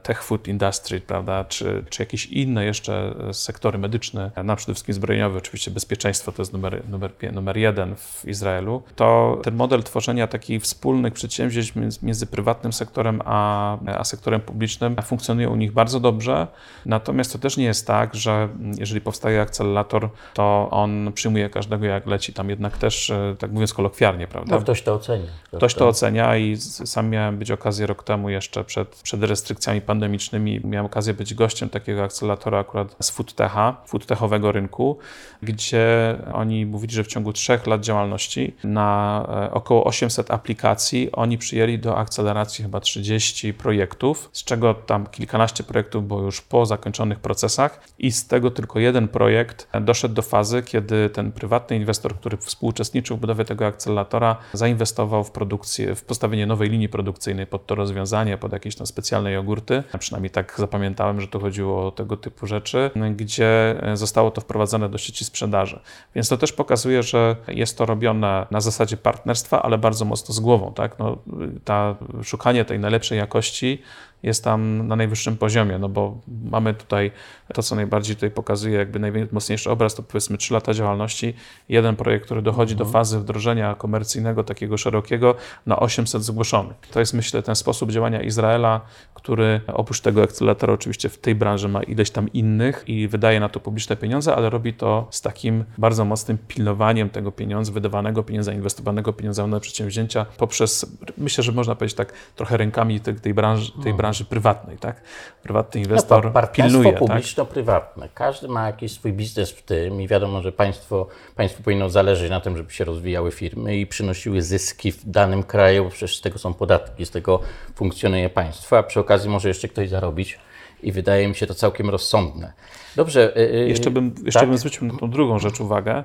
tech 0.02 0.22
food 0.22 0.48
industry, 0.48 1.00
prawda, 1.00 1.44
czy, 1.44 1.84
czy 1.90 2.02
jakieś 2.02 2.26
inne 2.26 2.64
jeszcze 2.64 3.14
sektory 3.32 3.78
medyczne, 3.78 4.30
na 4.44 4.56
przede 4.56 4.74
wszystkim 4.74 4.94
zbrojeniowe, 4.94 5.38
oczywiście 5.38 5.70
bezpieczeństwo 5.70 6.32
to 6.32 6.42
jest 6.42 6.52
numer, 6.52 6.82
numer, 6.88 7.12
numer 7.32 7.56
jeden 7.56 7.96
w 7.96 8.24
Izraelu, 8.24 8.82
to 8.96 9.38
ten 9.42 9.54
model 9.54 9.82
tworzenia 9.82 10.26
takich 10.26 10.62
wspólnych 10.62 11.14
przedsięwzięć 11.14 11.74
między, 11.74 11.98
między 12.02 12.26
prywatnym 12.26 12.72
sektorem 12.72 13.22
a, 13.24 13.78
a 13.86 14.04
sektorem 14.04 14.40
publicznym 14.40 14.96
funkcjonuje 15.02 15.48
u 15.48 15.56
nich 15.56 15.72
bardzo 15.72 16.00
dobrze, 16.00 16.46
natomiast 16.86 17.32
to 17.32 17.38
też 17.38 17.56
nie 17.56 17.59
jest 17.64 17.86
tak, 17.86 18.14
że 18.14 18.48
jeżeli 18.78 19.00
powstaje 19.00 19.40
akcelerator, 19.40 20.08
to 20.34 20.68
on 20.70 21.12
przyjmuje 21.14 21.50
każdego 21.50 21.86
jak 21.86 22.06
leci, 22.06 22.32
tam 22.32 22.50
jednak 22.50 22.78
też, 22.78 23.10
e, 23.10 23.36
tak 23.38 23.52
mówiąc 23.52 23.74
kolokwialnie, 23.74 24.26
prawda? 24.26 24.54
No, 24.54 24.62
ktoś 24.62 24.82
to 24.82 24.94
ocenia. 24.94 25.26
Ktoś 25.56 25.74
to 25.74 25.88
ocenia 25.88 26.36
i 26.36 26.56
sam 26.56 27.10
miałem 27.10 27.38
być 27.38 27.50
okazję 27.50 27.86
rok 27.86 28.02
temu 28.02 28.30
jeszcze 28.30 28.64
przed, 28.64 28.88
przed 29.02 29.22
restrykcjami 29.22 29.80
pandemicznymi 29.80 30.60
miałem 30.64 30.86
okazję 30.86 31.14
być 31.14 31.34
gościem 31.34 31.68
takiego 31.68 32.04
akceleratora 32.04 32.58
akurat 32.58 32.96
z 33.00 33.10
foodtecha, 33.10 33.76
foodtechowego 33.86 34.52
rynku, 34.52 34.98
gdzie 35.42 36.16
oni 36.32 36.66
mówili, 36.66 36.94
że 36.94 37.04
w 37.04 37.06
ciągu 37.06 37.32
trzech 37.32 37.66
lat 37.66 37.80
działalności 37.80 38.56
na 38.64 39.26
e, 39.28 39.54
około 39.54 39.84
800 39.84 40.30
aplikacji 40.30 41.12
oni 41.12 41.38
przyjęli 41.38 41.78
do 41.78 41.96
akceleracji 41.98 42.64
chyba 42.64 42.80
30 42.80 43.54
projektów, 43.54 44.30
z 44.32 44.44
czego 44.44 44.74
tam 44.74 45.06
kilkanaście 45.06 45.64
projektów 45.64 46.08
było 46.08 46.22
już 46.22 46.40
po 46.40 46.66
zakończonych 46.66 47.18
procesach 47.18 47.49
i 47.98 48.12
z 48.12 48.26
tego 48.26 48.50
tylko 48.50 48.78
jeden 48.78 49.08
projekt 49.08 49.68
doszedł 49.80 50.14
do 50.14 50.22
fazy, 50.22 50.62
kiedy 50.62 51.10
ten 51.10 51.32
prywatny 51.32 51.76
inwestor, 51.76 52.14
który 52.16 52.36
współuczestniczył 52.36 53.16
w 53.16 53.20
budowie 53.20 53.44
tego 53.44 53.66
akceleratora, 53.66 54.36
zainwestował 54.52 55.24
w 55.24 55.30
produkcję, 55.30 55.94
w 55.94 56.04
postawienie 56.04 56.46
nowej 56.46 56.70
linii 56.70 56.88
produkcyjnej 56.88 57.46
pod 57.46 57.66
to 57.66 57.74
rozwiązanie, 57.74 58.38
pod 58.38 58.52
jakieś 58.52 58.76
tam 58.76 58.86
specjalne 58.86 59.32
jogurty, 59.32 59.82
przynajmniej 59.98 60.30
tak 60.30 60.54
zapamiętałem, 60.58 61.20
że 61.20 61.28
to 61.28 61.40
chodziło 61.40 61.86
o 61.86 61.90
tego 61.90 62.16
typu 62.16 62.46
rzeczy, 62.46 62.90
gdzie 63.16 63.80
zostało 63.94 64.30
to 64.30 64.40
wprowadzone 64.40 64.88
do 64.88 64.98
sieci 64.98 65.24
sprzedaży. 65.24 65.80
Więc 66.14 66.28
to 66.28 66.36
też 66.36 66.52
pokazuje, 66.52 67.02
że 67.02 67.36
jest 67.48 67.78
to 67.78 67.86
robione 67.86 68.46
na 68.50 68.60
zasadzie 68.60 68.96
partnerstwa, 68.96 69.62
ale 69.62 69.78
bardzo 69.78 70.04
mocno 70.04 70.34
z 70.34 70.40
głową. 70.40 70.72
Tak? 70.74 70.98
No, 70.98 71.18
ta, 71.64 71.96
szukanie 72.22 72.64
tej 72.64 72.78
najlepszej 72.78 73.18
jakości 73.18 73.82
jest 74.22 74.44
tam 74.44 74.88
na 74.88 74.96
najwyższym 74.96 75.36
poziomie, 75.36 75.78
no 75.78 75.88
bo 75.88 76.20
mamy 76.50 76.74
tutaj 76.74 77.10
to, 77.54 77.62
co 77.62 77.74
najbardziej 77.74 78.16
tutaj 78.16 78.30
pokazuje 78.30 78.78
jakby 78.78 78.98
najmocniejszy 78.98 79.70
obraz, 79.70 79.94
to 79.94 80.02
powiedzmy 80.02 80.38
3 80.38 80.54
lata 80.54 80.74
działalności, 80.74 81.34
jeden 81.68 81.96
projekt, 81.96 82.24
który 82.24 82.42
dochodzi 82.42 82.72
mhm. 82.72 82.88
do 82.88 82.92
fazy 82.92 83.18
wdrożenia 83.18 83.74
komercyjnego, 83.74 84.44
takiego 84.44 84.76
szerokiego, 84.76 85.34
na 85.66 85.80
800 85.80 86.22
zgłoszonych. 86.22 86.76
To 86.90 87.00
jest 87.00 87.14
myślę 87.14 87.42
ten 87.42 87.56
sposób 87.56 87.90
działania 87.90 88.22
Izraela, 88.22 88.80
który 89.14 89.60
oprócz 89.66 90.00
tego 90.00 90.22
akceleratora 90.22 90.72
oczywiście 90.72 91.08
w 91.08 91.18
tej 91.18 91.34
branży 91.34 91.68
ma 91.68 91.82
ileś 91.82 92.10
tam 92.10 92.32
innych 92.32 92.84
i 92.86 93.08
wydaje 93.08 93.40
na 93.40 93.48
to 93.48 93.60
publiczne 93.60 93.96
pieniądze, 93.96 94.36
ale 94.36 94.50
robi 94.50 94.74
to 94.74 95.06
z 95.10 95.20
takim 95.20 95.64
bardzo 95.78 96.04
mocnym 96.04 96.38
pilnowaniem 96.48 97.10
tego 97.10 97.32
pieniądza, 97.32 97.72
wydawanego 97.72 98.22
pieniądza, 98.22 98.52
inwestowanego 98.52 99.12
pieniądza 99.12 99.46
na 99.46 99.60
przedsięwzięcia 99.60 100.26
poprzez, 100.38 100.96
myślę, 101.18 101.44
że 101.44 101.52
można 101.52 101.74
powiedzieć 101.74 101.96
tak, 101.96 102.12
trochę 102.36 102.56
rękami 102.56 103.00
tej, 103.00 103.14
tej 103.14 103.34
branży, 103.34 103.72
tej 103.72 103.78
mhm. 103.78 103.96
branży 103.96 104.09
branży 104.10 104.24
prywatnej, 104.24 104.78
tak? 104.78 105.00
Prywatny 105.42 105.80
no 105.80 105.86
inwestor 105.86 106.32
no, 106.34 106.46
pilnuje. 106.46 106.92
Publiczno-prywatne. 106.92 108.02
Tak? 108.02 108.14
Każdy 108.14 108.48
ma 108.48 108.66
jakiś 108.66 108.92
swój 108.92 109.12
biznes 109.12 109.50
w 109.50 109.62
tym 109.62 110.02
i 110.02 110.08
wiadomo, 110.08 110.42
że 110.42 110.52
państwo, 110.52 111.06
państwu 111.36 111.62
powinno 111.62 111.90
zależeć 111.90 112.30
na 112.30 112.40
tym, 112.40 112.56
żeby 112.56 112.72
się 112.72 112.84
rozwijały 112.84 113.32
firmy 113.32 113.76
i 113.76 113.86
przynosiły 113.86 114.42
zyski 114.42 114.92
w 114.92 115.10
danym 115.10 115.42
kraju, 115.42 115.84
bo 115.84 115.90
przecież 115.90 116.16
z 116.16 116.20
tego 116.20 116.38
są 116.38 116.54
podatki, 116.54 117.06
z 117.06 117.10
tego 117.10 117.40
funkcjonuje 117.74 118.30
państwo, 118.30 118.78
a 118.78 118.82
przy 118.82 119.00
okazji 119.00 119.30
może 119.30 119.48
jeszcze 119.48 119.68
ktoś 119.68 119.88
zarobić 119.88 120.38
i 120.82 120.92
wydaje 120.92 121.28
mi 121.28 121.34
się 121.34 121.46
to 121.46 121.54
całkiem 121.54 121.90
rozsądne. 121.90 122.52
Dobrze. 122.96 123.32
Yy, 123.36 123.68
jeszcze 123.68 123.90
bym, 123.90 124.14
jeszcze 124.24 124.40
tak? 124.40 124.48
bym 124.48 124.58
zwrócił 124.58 124.86
na 124.86 124.98
tą 124.98 125.10
drugą 125.10 125.38
rzecz 125.38 125.60
uwagę. 125.60 126.04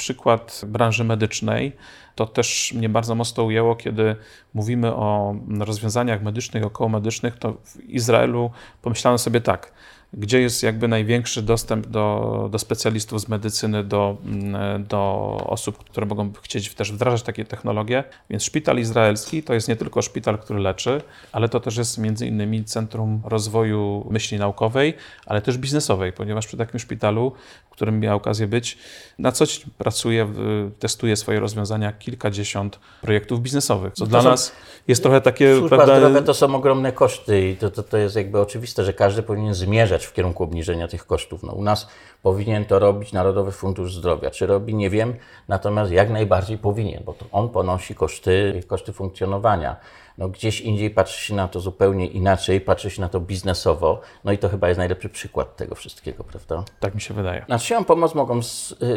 Przykład 0.00 0.62
branży 0.66 1.04
medycznej 1.04 1.72
to 2.14 2.26
też 2.26 2.72
mnie 2.72 2.88
bardzo 2.88 3.14
mocno 3.14 3.44
ujęło, 3.44 3.76
kiedy 3.76 4.16
mówimy 4.54 4.94
o 4.94 5.34
rozwiązaniach 5.58 6.22
medycznych, 6.22 6.64
około 6.64 6.88
medycznych, 6.88 7.36
to 7.36 7.52
w 7.52 7.84
Izraelu 7.84 8.50
pomyślałem 8.82 9.18
sobie 9.18 9.40
tak, 9.40 9.72
gdzie 10.12 10.40
jest 10.40 10.62
jakby 10.62 10.88
największy 10.88 11.42
dostęp 11.42 11.86
do, 11.86 12.48
do 12.52 12.58
specjalistów 12.58 13.20
z 13.20 13.28
medycyny, 13.28 13.84
do, 13.84 14.16
mm, 14.24 14.84
do 14.84 15.00
osób, 15.46 15.78
które 15.78 16.06
mogą 16.06 16.32
chcieć 16.42 16.74
też 16.74 16.92
wdrażać 16.92 17.22
takie 17.22 17.44
technologie. 17.44 18.04
Więc 18.30 18.44
szpital 18.44 18.78
izraelski 18.78 19.42
to 19.42 19.54
jest 19.54 19.68
nie 19.68 19.76
tylko 19.76 20.02
szpital, 20.02 20.38
który 20.38 20.60
leczy, 20.60 21.02
ale 21.32 21.48
to 21.48 21.60
też 21.60 21.76
jest 21.76 21.98
między 21.98 22.26
innymi 22.26 22.64
Centrum 22.64 23.22
Rozwoju 23.24 24.06
Myśli 24.10 24.38
Naukowej, 24.38 24.94
ale 25.26 25.42
też 25.42 25.58
biznesowej, 25.58 26.12
ponieważ 26.12 26.46
przy 26.46 26.56
takim 26.56 26.80
szpitalu, 26.80 27.32
w 27.70 27.70
którym 27.70 28.00
miała 28.00 28.16
okazję 28.16 28.46
być, 28.46 28.78
na 29.18 29.32
co 29.32 29.46
dzień 29.46 29.70
pracuje, 29.78 30.32
testuje 30.78 31.16
swoje 31.16 31.40
rozwiązania 31.40 31.92
kilkadziesiąt 31.92 32.78
projektów 33.00 33.40
biznesowych, 33.40 33.92
co 33.94 34.04
no 34.04 34.10
dla 34.10 34.22
są, 34.22 34.30
nas 34.30 34.52
jest 34.88 35.02
trochę 35.02 35.20
takie... 35.20 35.56
Służba 35.56 35.76
prawda, 35.76 35.96
zdrowia 35.96 36.22
to 36.22 36.34
są 36.34 36.54
ogromne 36.54 36.92
koszty 36.92 37.48
i 37.48 37.56
to, 37.56 37.70
to, 37.70 37.82
to 37.82 37.96
jest 37.96 38.16
jakby 38.16 38.40
oczywiste, 38.40 38.84
że 38.84 38.92
każdy 38.92 39.22
powinien 39.22 39.54
zmierzać 39.54 39.99
w 40.04 40.12
kierunku 40.12 40.44
obniżenia 40.44 40.88
tych 40.88 41.06
kosztów. 41.06 41.42
No, 41.42 41.52
u 41.52 41.62
nas 41.62 41.88
powinien 42.22 42.64
to 42.64 42.78
robić 42.78 43.12
Narodowy 43.12 43.52
Fundusz 43.52 43.94
Zdrowia. 43.94 44.30
Czy 44.30 44.46
robi, 44.46 44.74
nie 44.74 44.90
wiem, 44.90 45.14
natomiast 45.48 45.92
jak 45.92 46.10
najbardziej 46.10 46.58
powinien, 46.58 47.02
bo 47.04 47.12
to 47.12 47.26
on 47.32 47.48
ponosi 47.48 47.94
koszty, 47.94 48.62
koszty 48.66 48.92
funkcjonowania. 48.92 49.76
No, 50.18 50.28
gdzieś 50.28 50.60
indziej 50.60 50.90
patrzy 50.90 51.24
się 51.26 51.34
na 51.34 51.48
to 51.48 51.60
zupełnie 51.60 52.06
inaczej, 52.06 52.60
patrzy 52.60 52.90
się 52.90 53.00
na 53.00 53.08
to 53.08 53.20
biznesowo, 53.20 54.00
no 54.24 54.32
i 54.32 54.38
to 54.38 54.48
chyba 54.48 54.68
jest 54.68 54.78
najlepszy 54.78 55.08
przykład 55.08 55.56
tego 55.56 55.74
wszystkiego, 55.74 56.24
prawda? 56.24 56.64
Tak 56.80 56.94
mi 56.94 57.00
się 57.00 57.14
wydaje. 57.14 57.44
Na 57.48 57.58
czyją 57.58 57.84
pomoc 57.84 58.14
mogą 58.14 58.40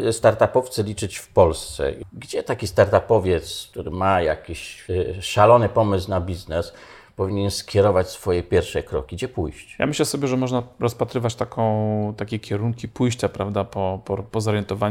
y, 0.08 0.12
startupowcy 0.12 0.82
liczyć 0.82 1.16
w 1.16 1.28
Polsce? 1.28 1.92
Gdzie 2.12 2.42
taki 2.42 2.66
startupowiec, 2.66 3.68
który 3.70 3.90
ma 3.90 4.22
jakiś 4.22 4.90
y, 4.90 5.22
szalony 5.22 5.68
pomysł 5.68 6.10
na 6.10 6.20
biznes, 6.20 6.72
powinien 7.16 7.50
skierować 7.50 8.08
swoje 8.08 8.42
pierwsze 8.42 8.82
kroki? 8.82 9.16
Gdzie 9.16 9.28
pójść? 9.28 9.76
Ja 9.78 9.86
myślę 9.86 10.04
sobie, 10.04 10.28
że 10.28 10.36
można 10.36 10.62
rozpatrywać 10.80 11.34
taką, 11.34 12.14
takie 12.16 12.38
kierunki 12.38 12.88
pójścia, 12.88 13.28
prawda, 13.28 13.64
po, 13.64 14.00
po, 14.04 14.16
po 14.16 14.40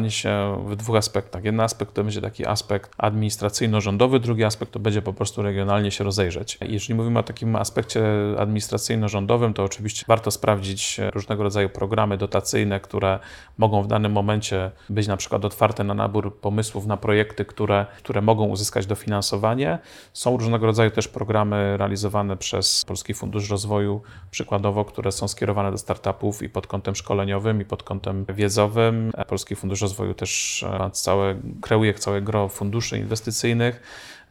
się 0.09 0.63
w 0.67 0.75
dwóch 0.75 0.95
aspektach. 0.95 1.43
Jeden 1.43 1.59
aspekt 1.59 1.93
to 1.93 2.03
będzie 2.03 2.21
taki 2.21 2.47
aspekt 2.47 2.91
administracyjno-rządowy, 2.97 4.19
drugi 4.19 4.43
aspekt 4.43 4.71
to 4.71 4.79
będzie 4.79 5.01
po 5.01 5.13
prostu 5.13 5.41
regionalnie 5.41 5.91
się 5.91 6.03
rozejrzeć. 6.03 6.57
Jeżeli 6.61 6.95
mówimy 6.95 7.19
o 7.19 7.23
takim 7.23 7.55
aspekcie 7.55 8.01
administracyjno-rządowym, 8.37 9.53
to 9.53 9.63
oczywiście 9.63 10.05
warto 10.07 10.31
sprawdzić 10.31 10.99
różnego 11.13 11.43
rodzaju 11.43 11.69
programy 11.69 12.17
dotacyjne, 12.17 12.79
które 12.79 13.19
mogą 13.57 13.83
w 13.83 13.87
danym 13.87 14.11
momencie 14.11 14.71
być 14.89 15.07
na 15.07 15.17
przykład 15.17 15.45
otwarte 15.45 15.83
na 15.83 15.93
nabór 15.93 16.39
pomysłów 16.39 16.85
na 16.85 16.97
projekty, 16.97 17.45
które, 17.45 17.85
które 17.97 18.21
mogą 18.21 18.45
uzyskać 18.45 18.85
dofinansowanie. 18.85 19.79
Są 20.13 20.37
różnego 20.37 20.65
rodzaju 20.65 20.91
też 20.91 21.07
programy 21.07 21.77
realizowane 21.77 22.12
realizowane 22.13 22.37
przez 22.37 22.85
Polski 22.85 23.13
Fundusz 23.13 23.49
Rozwoju, 23.49 24.01
przykładowo, 24.31 24.85
które 24.85 25.11
są 25.11 25.27
skierowane 25.27 25.71
do 25.71 25.77
startupów 25.77 26.41
i 26.41 26.49
pod 26.49 26.67
kątem 26.67 26.95
szkoleniowym, 26.95 27.61
i 27.61 27.65
pod 27.65 27.83
kątem 27.83 28.25
wiedzowym. 28.25 29.11
Polski 29.27 29.55
Fundusz 29.55 29.81
Rozwoju 29.81 30.13
też 30.13 30.65
ma 30.79 30.89
całe, 30.89 31.35
kreuje 31.61 31.93
całe 31.93 32.21
gro 32.21 32.49
funduszy 32.49 32.97
inwestycyjnych. 32.97 33.81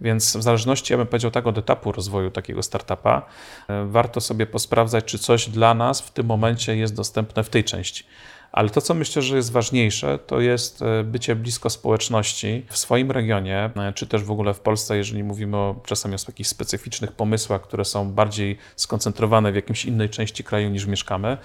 Więc 0.00 0.36
w 0.36 0.42
zależności, 0.42 0.92
ja 0.92 0.96
bym 0.96 1.06
powiedział 1.06 1.30
tak, 1.30 1.46
od 1.46 1.58
etapu 1.58 1.92
rozwoju 1.92 2.30
takiego 2.30 2.62
startupa, 2.62 3.22
warto 3.86 4.20
sobie 4.20 4.46
posprawdzać, 4.46 5.04
czy 5.04 5.18
coś 5.18 5.48
dla 5.48 5.74
nas 5.74 6.00
w 6.00 6.10
tym 6.10 6.26
momencie 6.26 6.76
jest 6.76 6.94
dostępne 6.94 7.44
w 7.44 7.48
tej 7.48 7.64
części. 7.64 8.04
Ale 8.52 8.70
to, 8.70 8.80
co 8.80 8.94
myślę, 8.94 9.22
że 9.22 9.36
jest 9.36 9.52
ważniejsze, 9.52 10.18
to 10.18 10.40
jest 10.40 10.82
e, 10.82 11.04
bycie 11.04 11.36
blisko 11.36 11.70
społeczności 11.70 12.66
w 12.68 12.78
swoim 12.78 13.10
regionie, 13.10 13.70
e, 13.76 13.92
czy 13.92 14.06
też 14.06 14.22
w 14.22 14.30
ogóle 14.30 14.54
w 14.54 14.60
Polsce, 14.60 14.96
jeżeli 14.96 15.24
mówimy 15.24 15.56
o, 15.56 15.80
czasami 15.86 16.14
o 16.14 16.18
jakichś 16.28 16.48
specyficznych 16.48 17.12
pomysłach, 17.12 17.62
które 17.62 17.84
są 17.84 18.10
bardziej 18.10 18.58
skoncentrowane 18.76 19.52
w 19.52 19.54
jakimś 19.54 19.84
innej 19.84 20.10
części 20.10 20.44
kraju 20.44 20.70
niż 20.70 20.86
mieszkamy. 20.86 21.36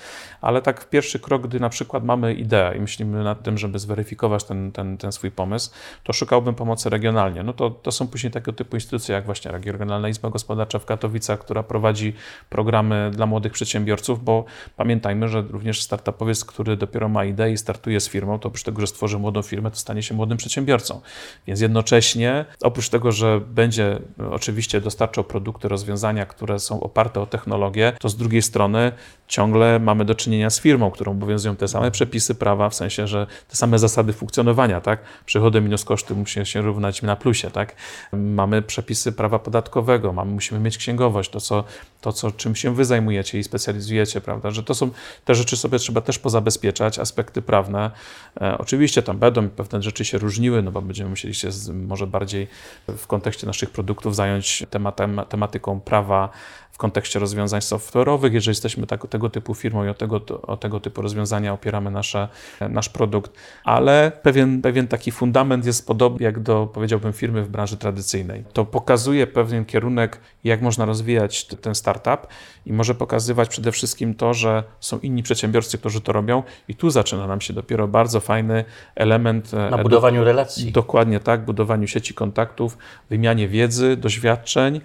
Ale 0.42 0.62
tak 0.62 0.90
pierwszy 0.90 1.20
krok, 1.20 1.48
gdy 1.48 1.60
na 1.60 1.70
przykład 1.70 2.04
mamy 2.04 2.34
ideę 2.34 2.78
i 2.78 2.80
myślimy 2.80 3.24
nad 3.24 3.44
tym, 3.44 3.58
żeby 3.58 3.80
zweryfikować 3.80 4.44
ten, 4.44 4.72
ten, 4.72 4.98
ten 4.98 5.12
swój 5.12 5.32
pomysł, 5.32 5.72
to 6.04 6.14
szukałbym 6.14 6.56
pomocy 6.56 6.90
regionalnie. 6.90 7.44
No 7.44 7.54
to, 7.54 7.70
to 7.70 7.92
są 7.92 8.08
później 8.08 8.32
tego 8.32 8.54
typu 8.54 8.76
instytucje, 8.76 9.16
jak 9.16 9.26
właśnie 9.26 9.52
Regionalna 9.52 10.10
Izba 10.10 10.30
Gospodarcza 10.30 10.80
w 10.80 10.86
Katowicach, 10.86 11.40
która 11.40 11.64
prowadzi 11.64 12.14
programy 12.50 13.12
dla 13.14 13.26
młodych 13.26 13.52
przedsiębiorców, 13.52 14.24
bo 14.24 14.46
pamiętajmy, 14.76 15.28
że 15.28 15.42
również 15.42 15.82
startupowiec, 15.82 16.46
który 16.46 16.78
dopiero 16.78 16.97
dopiero 16.98 17.10
ma 17.10 17.26
ideę 17.26 17.52
i 17.52 17.58
startuje 17.58 18.00
z 18.00 18.10
firmą, 18.10 18.40
to 18.40 18.48
oprócz 18.48 18.64
tego, 18.64 18.82
że 18.82 18.88
stworzy 18.88 19.20
młodą 19.20 19.42
firmę, 19.42 19.72
to 19.72 19.78
stanie 19.78 20.04
się 20.04 20.16
młodym 20.16 20.38
przedsiębiorcą. 20.38 21.02
Więc 21.48 21.62
jednocześnie, 21.62 22.46
oprócz 22.62 22.90
tego, 22.90 23.12
że 23.12 23.42
będzie 23.42 24.00
oczywiście 24.32 24.82
dostarczał 24.82 25.24
produkty, 25.24 25.68
rozwiązania, 25.68 26.26
które 26.26 26.60
są 26.60 26.80
oparte 26.80 27.22
o 27.22 27.26
technologię, 27.26 27.94
to 28.00 28.10
z 28.10 28.16
drugiej 28.16 28.42
strony 28.42 28.92
ciągle 29.28 29.80
mamy 29.80 30.06
do 30.06 30.16
czynienia 30.16 30.50
z 30.50 30.60
firmą, 30.60 30.92
którą 30.92 31.12
obowiązują 31.12 31.56
te 31.56 31.68
same 31.68 31.92
przepisy 31.92 32.36
prawa, 32.36 32.70
w 32.70 32.76
sensie, 32.76 33.08
że 33.08 33.28
te 33.50 33.56
same 33.56 33.80
zasady 33.80 34.14
funkcjonowania, 34.14 34.82
tak? 34.82 35.00
Przychody 35.26 35.62
minus 35.62 35.86
koszty 35.86 36.16
musi 36.16 36.46
się 36.46 36.62
równać 36.62 37.02
na 37.02 37.16
plusie, 37.16 37.52
tak? 37.52 37.76
Mamy 38.14 38.62
przepisy 38.62 39.12
prawa 39.12 39.40
podatkowego, 39.40 40.14
mamy, 40.14 40.32
musimy 40.32 40.60
mieć 40.60 40.78
księgowość, 40.78 41.30
to, 41.30 41.42
co, 41.42 41.64
to 42.02 42.14
co, 42.14 42.32
czym 42.32 42.56
się 42.56 42.76
wy 42.76 42.86
zajmujecie 42.86 43.40
i 43.40 43.44
specjalizujecie, 43.44 44.22
prawda? 44.22 44.52
Że 44.52 44.64
to 44.64 44.76
są, 44.76 44.90
te 45.26 45.36
rzeczy 45.36 45.58
sobie 45.58 45.80
trzeba 45.80 46.02
też 46.02 46.20
pozabezpieczać, 46.20 46.87
aspekty 47.00 47.42
prawne. 47.42 47.92
E, 48.42 48.58
oczywiście 48.58 49.04
tam 49.04 49.18
będą 49.18 49.50
pewne 49.50 49.82
rzeczy 49.82 50.06
się 50.06 50.18
różniły, 50.18 50.62
no 50.62 50.72
bo 50.72 50.82
będziemy 50.82 51.10
musieli 51.10 51.34
się 51.34 51.52
z, 51.52 51.70
może 51.70 52.08
bardziej 52.08 52.48
w 52.88 53.08
kontekście 53.08 53.48
naszych 53.48 53.70
produktów 53.70 54.16
zająć 54.16 54.66
tematem, 54.70 55.22
tematyką 55.30 55.80
prawa 55.80 56.30
w 56.78 56.80
kontekście 56.80 57.20
rozwiązań 57.20 57.62
software'owych. 57.62 58.34
Jeżeli 58.34 58.52
jesteśmy 58.52 58.88
tak, 58.88 59.08
tego 59.08 59.30
typu 59.30 59.56
firmą 59.56 59.86
i 59.86 59.90
o 59.90 59.94
tego, 59.94 60.22
o 60.42 60.58
tego 60.58 60.80
typu 60.80 61.02
rozwiązania 61.02 61.54
opieramy 61.54 61.92
nasze, 61.92 62.28
nasz 62.70 62.90
produkt, 62.90 63.32
ale 63.64 64.12
pewien, 64.22 64.62
pewien 64.62 64.88
taki 64.88 65.12
fundament 65.12 65.66
jest 65.66 65.88
podobny 65.88 66.24
jak 66.24 66.40
do, 66.40 66.68
powiedziałbym, 66.74 67.14
firmy 67.14 67.44
w 67.44 67.50
branży 67.50 67.78
tradycyjnej. 67.78 68.44
To 68.54 68.66
pokazuje 68.66 69.28
pewien 69.28 69.66
kierunek, 69.66 70.20
jak 70.44 70.62
można 70.62 70.86
rozwijać 70.86 71.46
ten 71.46 71.76
startup 71.76 72.28
i 72.66 72.74
może 72.74 72.96
pokazywać 72.96 73.50
przede 73.50 73.72
wszystkim 73.72 74.16
to, 74.16 74.34
że 74.34 74.64
są 74.80 75.00
inni 75.00 75.24
przedsiębiorcy, 75.24 75.78
którzy 75.78 76.02
to 76.02 76.12
robią 76.12 76.44
i 76.68 76.76
tu 76.78 76.90
zaczyna 76.90 77.28
nam 77.28 77.42
się 77.42 77.54
dopiero 77.54 77.88
bardzo 77.88 78.20
fajny 78.20 78.66
element. 78.96 79.54
E, 79.54 79.70
Na 79.70 79.78
budowaniu 79.78 80.24
relacji. 80.24 80.72
Dokładnie 80.72 81.20
tak, 81.20 81.46
budowaniu 81.46 81.88
sieci 81.88 82.14
kontaktów, 82.14 82.78
wymianie 83.10 83.48
wiedzy, 83.48 83.98
doświadczeń 83.98 84.82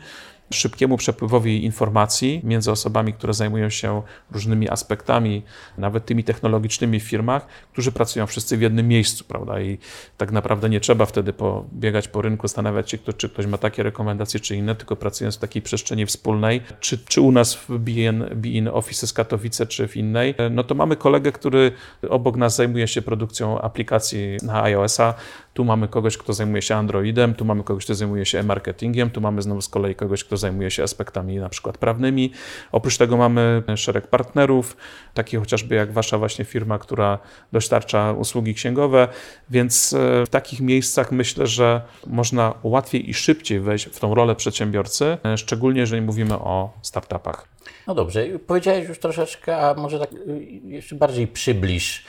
szybkiemu 0.52 0.97
przepływowi 0.97 1.64
informacji 1.64 2.40
między 2.44 2.71
osobami, 2.71 3.12
które 3.12 3.35
zajmują 3.35 3.71
się 3.71 4.02
różnymi 4.30 4.68
aspektami, 4.68 5.42
nawet 5.78 6.06
tymi 6.06 6.25
technologicznymi 6.25 7.00
w 7.00 7.02
firmach, 7.02 7.47
którzy 7.73 7.92
pracują 7.92 8.26
wszyscy 8.26 8.56
w 8.56 8.62
jednym 8.62 8.88
miejscu, 8.88 9.25
prawda? 9.25 9.61
I 9.61 9.78
tak 10.16 10.32
naprawdę 10.32 10.68
nie 10.68 10.80
trzeba 10.80 11.06
wtedy 11.06 11.35
biegać 11.75 12.09
po 12.09 12.23
rynku, 12.23 12.49
zastanawiać 12.49 12.90
się, 12.90 12.99
kto, 12.99 13.12
czy 13.12 13.28
ktoś 13.28 13.47
ma 13.47 13.59
takie 13.59 13.82
rekomendacje, 13.82 14.40
czy 14.40 14.56
inne, 14.56 14.75
tylko 14.75 14.97
pracując 14.97 15.37
w 15.37 15.38
takiej 15.38 15.62
przestrzeni 15.62 16.06
wspólnej, 16.06 16.61
czy, 16.80 16.99
czy 16.99 17.21
u 17.21 17.32
nas 17.32 17.54
w 17.54 17.78
BIN, 17.78 18.25
BIN 18.35 18.68
Office 18.68 19.06
z 19.06 19.12
Katowice, 19.12 19.66
czy 19.66 19.88
w 19.88 19.97
innej, 19.97 20.35
no 20.50 20.64
to 20.64 20.75
mamy 20.75 20.97
kolegę, 20.97 21.32
który 21.32 21.73
obok 22.09 22.37
nas 22.37 22.56
zajmuje 22.56 22.88
się 22.88 23.02
produkcją 23.02 23.61
aplikacji 23.61 24.37
na 24.42 24.62
iOS-a, 24.62 25.14
tu 25.54 25.64
mamy 25.64 25.88
kogoś, 25.88 26.16
kto 26.16 26.32
zajmuje 26.32 26.62
się 26.62 26.75
Androidem, 26.75 27.35
tu 27.35 27.44
mamy 27.44 27.62
kogoś, 27.62 27.85
kto 27.85 27.94
zajmuje 27.94 28.26
się 28.26 28.38
e-marketingiem, 28.38 29.11
tu 29.11 29.21
mamy 29.21 29.42
znowu 29.42 29.62
z 29.62 29.68
kolei 29.68 29.94
kogoś, 29.94 30.25
kto 30.25 30.37
zajmuje 30.37 30.71
się 30.71 30.82
aspektami 30.82 31.37
na 31.37 31.49
przykład 31.49 31.78
prawnymi. 31.78 32.32
Oprócz 32.73 32.97
tego 32.97 33.16
mamy 33.16 33.62
szereg 33.76 34.06
partnerów, 34.06 34.76
takich 35.14 35.40
chociażby 35.40 35.75
jak 35.75 35.92
wasza 35.92 36.18
właśnie 36.18 36.44
firma, 36.44 36.78
która 36.78 37.18
dostarcza 37.52 38.12
usługi 38.12 38.54
księgowe, 38.54 39.09
więc 39.50 39.92
e, 39.92 40.26
w 40.26 40.28
takich 40.28 40.61
miejscach 40.61 41.12
myślę, 41.12 41.47
że 41.47 41.82
można 42.06 42.54
łatwiej 42.62 43.11
i 43.11 43.14
szybciej 43.14 43.61
wejść 43.61 43.87
w 43.87 44.00
tą 44.00 44.14
rolę 44.14 44.35
przedsiębiorcy, 44.35 45.18
e, 45.25 45.38
szczególnie 45.38 45.80
jeżeli 45.80 46.02
mówimy 46.02 46.35
o 46.35 46.73
startupach. 46.82 47.49
No 47.87 47.94
dobrze, 47.94 48.26
powiedziałeś 48.47 48.88
już 48.88 48.99
troszeczkę, 48.99 49.56
a 49.56 49.75
może 49.75 49.99
tak 49.99 50.12
y, 50.12 50.61
jeszcze 50.64 50.97
bardziej 50.97 51.26
przybliż 51.26 52.04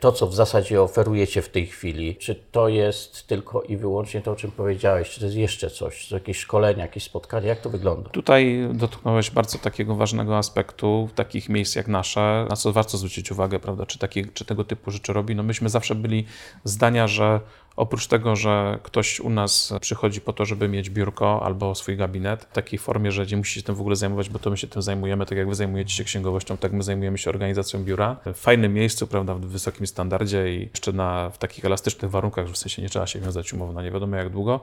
to, 0.00 0.12
co 0.12 0.26
w 0.26 0.34
zasadzie 0.34 0.82
oferujecie 0.82 1.42
w 1.42 1.48
tej 1.48 1.66
chwili, 1.66 2.16
czy 2.16 2.34
to 2.34 2.68
jest 2.68 3.26
tylko 3.26 3.62
i 3.62 3.76
wyłącznie 3.76 4.22
to, 4.22 4.32
o 4.32 4.36
czym 4.36 4.50
powiedziałeś, 4.50 5.10
czy 5.10 5.20
to 5.20 5.26
jest 5.26 5.38
jeszcze 5.38 5.70
coś, 5.70 6.06
czy 6.06 6.14
jakieś 6.14 6.38
szkolenia, 6.38 6.82
jakieś 6.82 7.02
spotkania, 7.02 7.48
jak 7.48 7.60
to 7.60 7.70
wygląda? 7.70 8.10
Tutaj 8.10 8.68
dotknąłeś 8.74 9.30
bardzo 9.30 9.58
takiego 9.58 9.94
ważnego 9.94 10.38
aspektu, 10.38 11.08
takich 11.14 11.48
miejsc 11.48 11.76
jak 11.76 11.88
nasze, 11.88 12.46
na 12.50 12.56
co 12.56 12.72
warto 12.72 12.98
zwrócić 12.98 13.32
uwagę, 13.32 13.60
prawda, 13.60 13.86
czy, 13.86 13.98
takie, 13.98 14.26
czy 14.26 14.44
tego 14.44 14.64
typu 14.64 14.90
rzeczy 14.90 15.12
robi. 15.12 15.34
No 15.34 15.42
myśmy 15.42 15.68
zawsze 15.68 15.94
byli 15.94 16.26
zdania, 16.64 17.08
że 17.08 17.40
Oprócz 17.76 18.06
tego, 18.06 18.36
że 18.36 18.78
ktoś 18.82 19.20
u 19.20 19.30
nas 19.30 19.74
przychodzi 19.80 20.20
po 20.20 20.32
to, 20.32 20.44
żeby 20.44 20.68
mieć 20.68 20.90
biurko 20.90 21.42
albo 21.44 21.74
swój 21.74 21.96
gabinet, 21.96 22.44
w 22.44 22.52
takiej 22.52 22.78
formie, 22.78 23.12
że 23.12 23.26
nie 23.26 23.36
musi 23.36 23.54
się 23.54 23.62
tym 23.62 23.74
w 23.74 23.80
ogóle 23.80 23.96
zajmować, 23.96 24.28
bo 24.28 24.38
to 24.38 24.50
my 24.50 24.56
się 24.56 24.66
tym 24.66 24.82
zajmujemy, 24.82 25.26
tak 25.26 25.38
jak 25.38 25.48
wy 25.48 25.54
zajmujecie 25.54 25.94
się 25.94 26.04
księgowością, 26.04 26.56
tak 26.56 26.72
my 26.72 26.82
zajmujemy 26.82 27.18
się 27.18 27.30
organizacją 27.30 27.84
biura. 27.84 28.16
W 28.26 28.38
fajnym 28.38 28.74
miejscu, 28.74 29.06
prawda, 29.06 29.34
w 29.34 29.40
wysokim 29.40 29.86
standardzie 29.86 30.56
i 30.56 30.68
jeszcze 30.70 30.92
na, 30.92 31.30
w 31.30 31.38
takich 31.38 31.64
elastycznych 31.64 32.10
warunkach, 32.10 32.46
że 32.46 32.52
w 32.52 32.58
sensie 32.58 32.82
nie 32.82 32.88
trzeba 32.88 33.06
się 33.06 33.20
wiązać 33.20 33.52
umową 33.52 33.72
na 33.72 33.82
nie 33.82 33.90
wiadomo 33.90 34.16
jak 34.16 34.30
długo, 34.30 34.60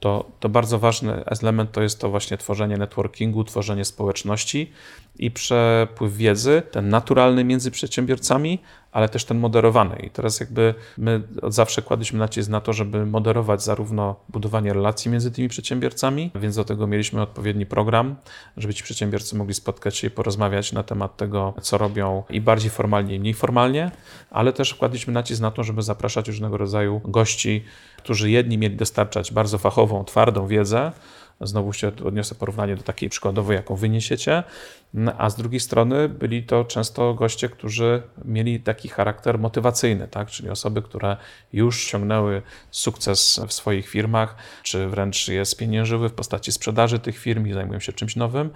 to, 0.00 0.30
to 0.40 0.48
bardzo 0.48 0.78
ważny 0.78 1.24
element 1.24 1.72
to 1.72 1.82
jest 1.82 2.00
to 2.00 2.10
właśnie 2.10 2.38
tworzenie 2.38 2.76
networkingu, 2.76 3.44
tworzenie 3.44 3.84
społeczności 3.84 4.72
i 5.18 5.30
przepływ 5.30 6.16
wiedzy, 6.16 6.62
ten 6.70 6.88
naturalny 6.88 7.44
między 7.44 7.70
przedsiębiorcami, 7.70 8.58
ale 8.92 9.08
też 9.08 9.24
ten 9.24 9.38
moderowany. 9.38 9.96
I 9.96 10.10
teraz 10.10 10.40
jakby 10.40 10.74
my 10.98 11.22
od 11.42 11.54
zawsze 11.54 11.82
kładliśmy 11.82 12.18
nacisk 12.18 12.48
na 12.48 12.60
to, 12.60 12.72
żeby 12.72 13.06
moderować 13.06 13.62
zarówno 13.62 14.16
budowanie 14.28 14.72
relacji 14.72 15.10
między 15.10 15.30
tymi 15.30 15.48
przedsiębiorcami, 15.48 16.30
więc 16.34 16.56
do 16.56 16.64
tego 16.64 16.86
mieliśmy 16.86 17.22
odpowiedni 17.22 17.66
program, 17.66 18.16
żeby 18.56 18.74
ci 18.74 18.82
przedsiębiorcy 18.82 19.36
mogli 19.36 19.54
spotkać 19.54 19.96
się 19.96 20.06
i 20.06 20.10
porozmawiać 20.10 20.72
na 20.72 20.82
temat 20.82 21.16
tego, 21.16 21.54
co 21.62 21.78
robią 21.78 22.22
i 22.30 22.40
bardziej 22.40 22.70
formalnie, 22.70 23.14
i 23.14 23.20
mniej 23.20 23.34
formalnie, 23.34 23.90
ale 24.30 24.52
też 24.52 24.74
kładliśmy 24.74 25.12
nacisk 25.12 25.40
na 25.40 25.50
to, 25.50 25.64
żeby 25.64 25.82
zapraszać 25.82 26.28
różnego 26.28 26.56
rodzaju 26.56 27.00
gości, 27.04 27.64
którzy 27.96 28.30
jedni 28.30 28.58
mieli 28.58 28.76
dostarczać 28.76 29.32
bardzo 29.32 29.58
fachową, 29.58 30.04
twardą 30.04 30.46
wiedzę, 30.46 30.92
Znowu 31.40 31.72
się 31.72 31.92
odniosę 32.04 32.34
porównanie 32.34 32.76
do 32.76 32.82
takiej 32.82 33.08
przykładowej, 33.08 33.56
jaką 33.56 33.76
wyniesiecie, 33.76 34.42
a 35.18 35.30
z 35.30 35.36
drugiej 35.36 35.60
strony 35.60 36.08
byli 36.08 36.42
to 36.42 36.64
często 36.64 37.14
goście, 37.14 37.48
którzy 37.48 38.02
mieli 38.24 38.60
taki 38.60 38.88
charakter 38.88 39.38
motywacyjny, 39.38 40.08
tak? 40.08 40.30
czyli 40.30 40.50
osoby, 40.50 40.82
które 40.82 41.16
już 41.52 41.86
osiągnęły 41.86 42.42
sukces 42.70 43.40
w 43.48 43.52
swoich 43.52 43.88
firmach, 43.88 44.36
czy 44.62 44.88
wręcz 44.88 45.28
je 45.28 45.44
spieniężyły 45.44 46.08
w 46.08 46.12
postaci 46.12 46.52
sprzedaży 46.52 46.98
tych 46.98 47.18
firm 47.18 47.46
i 47.46 47.52
zajmują 47.52 47.80
się 47.80 47.92
czymś 47.92 48.16
nowym 48.16 48.50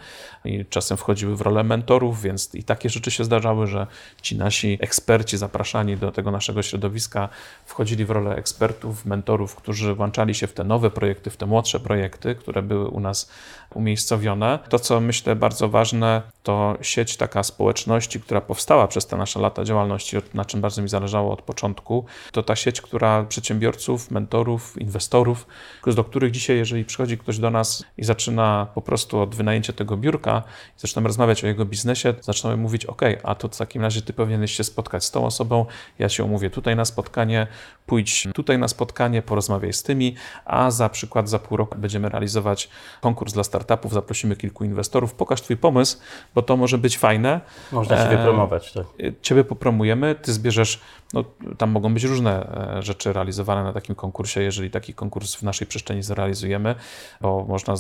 i 0.44 0.64
czasem 0.64 0.96
wchodziły 0.96 1.36
w 1.36 1.40
rolę 1.40 1.64
mentorów, 1.64 2.22
więc 2.22 2.54
i 2.54 2.64
takie 2.64 2.90
rzeczy 2.90 3.10
się 3.10 3.24
zdarzały, 3.24 3.66
że 3.66 3.86
ci 4.22 4.36
nasi 4.36 4.78
eksperci 4.80 5.38
zapraszani 5.38 5.96
do 5.96 6.12
tego 6.12 6.30
naszego 6.30 6.62
środowiska 6.62 7.28
wchodzili 7.66 8.04
w 8.04 8.10
rolę 8.10 8.36
ekspertów, 8.36 9.06
mentorów, 9.06 9.54
którzy 9.54 9.94
włączali 9.94 10.34
się 10.34 10.46
w 10.46 10.52
te 10.52 10.64
nowe 10.64 10.90
projekty, 10.90 11.30
w 11.30 11.36
te 11.36 11.46
młodsze 11.46 11.80
projekty, 11.80 12.34
które 12.34 12.62
były 12.62 12.75
u 12.78 13.00
nas 13.00 13.30
umiejscowione. 13.74 14.58
To, 14.68 14.78
co 14.78 15.00
myślę 15.00 15.36
bardzo 15.36 15.68
ważne, 15.68 16.22
to 16.42 16.76
sieć 16.80 17.16
taka 17.16 17.42
społeczności, 17.42 18.20
która 18.20 18.40
powstała 18.40 18.88
przez 18.88 19.06
te 19.06 19.16
nasze 19.16 19.40
lata 19.40 19.64
działalności, 19.64 20.16
na 20.34 20.44
czym 20.44 20.60
bardzo 20.60 20.82
mi 20.82 20.88
zależało 20.88 21.32
od 21.32 21.42
początku. 21.42 22.04
To 22.32 22.42
ta 22.42 22.56
sieć, 22.56 22.80
która 22.80 23.24
przedsiębiorców, 23.24 24.10
mentorów, 24.10 24.80
inwestorów, 24.80 25.46
do 25.94 26.04
których 26.04 26.30
dzisiaj, 26.30 26.56
jeżeli 26.56 26.84
przychodzi 26.84 27.18
ktoś 27.18 27.38
do 27.38 27.50
nas 27.50 27.84
i 27.98 28.04
zaczyna 28.04 28.66
po 28.74 28.82
prostu 28.82 29.20
od 29.20 29.34
wynajęcia 29.34 29.72
tego 29.72 29.96
biurka 29.96 30.42
i 30.76 30.80
zaczynamy 30.80 31.08
rozmawiać 31.08 31.44
o 31.44 31.46
jego 31.46 31.64
biznesie, 31.64 32.14
zaczynamy 32.20 32.56
mówić, 32.56 32.86
OK, 32.86 33.02
a 33.22 33.34
to 33.34 33.48
w 33.48 33.56
takim 33.56 33.82
razie 33.82 34.02
ty 34.02 34.12
powinieneś 34.12 34.52
się 34.52 34.64
spotkać 34.64 35.04
z 35.04 35.10
tą 35.10 35.26
osobą, 35.26 35.66
ja 35.98 36.08
się 36.08 36.24
umówię 36.24 36.50
tutaj 36.50 36.76
na 36.76 36.84
spotkanie, 36.84 37.46
pójdź 37.86 38.28
tutaj 38.34 38.58
na 38.58 38.68
spotkanie, 38.68 39.22
porozmawiaj 39.22 39.72
z 39.72 39.82
tymi, 39.82 40.14
a 40.44 40.70
za 40.70 40.88
przykład 40.88 41.28
za 41.28 41.38
pół 41.38 41.56
roku 41.56 41.78
będziemy 41.78 42.08
realizować 42.08 42.55
konkurs 43.00 43.32
dla 43.32 43.44
startupów, 43.44 43.92
zaprosimy 43.92 44.36
kilku 44.36 44.64
inwestorów, 44.64 45.14
pokaż 45.14 45.42
twój 45.42 45.56
pomysł, 45.56 45.98
bo 46.34 46.42
to 46.42 46.56
może 46.56 46.78
być 46.78 46.98
fajne. 46.98 47.40
Można 47.72 48.04
Ciebie 48.04 48.20
e, 48.20 48.24
promować. 48.24 48.72
Tak. 48.72 48.86
Ciebie 49.22 49.44
popromujemy, 49.44 50.14
Ty 50.14 50.32
zbierzesz, 50.32 50.80
no, 51.12 51.24
tam 51.58 51.70
mogą 51.70 51.94
być 51.94 52.04
różne 52.04 52.56
e, 52.78 52.82
rzeczy 52.82 53.12
realizowane 53.12 53.64
na 53.64 53.72
takim 53.72 53.94
konkursie, 53.94 54.42
jeżeli 54.42 54.70
taki 54.70 54.94
konkurs 54.94 55.34
w 55.34 55.42
naszej 55.42 55.66
przestrzeni 55.66 56.02
zrealizujemy, 56.02 56.74
bo 57.20 57.44
można 57.48 57.74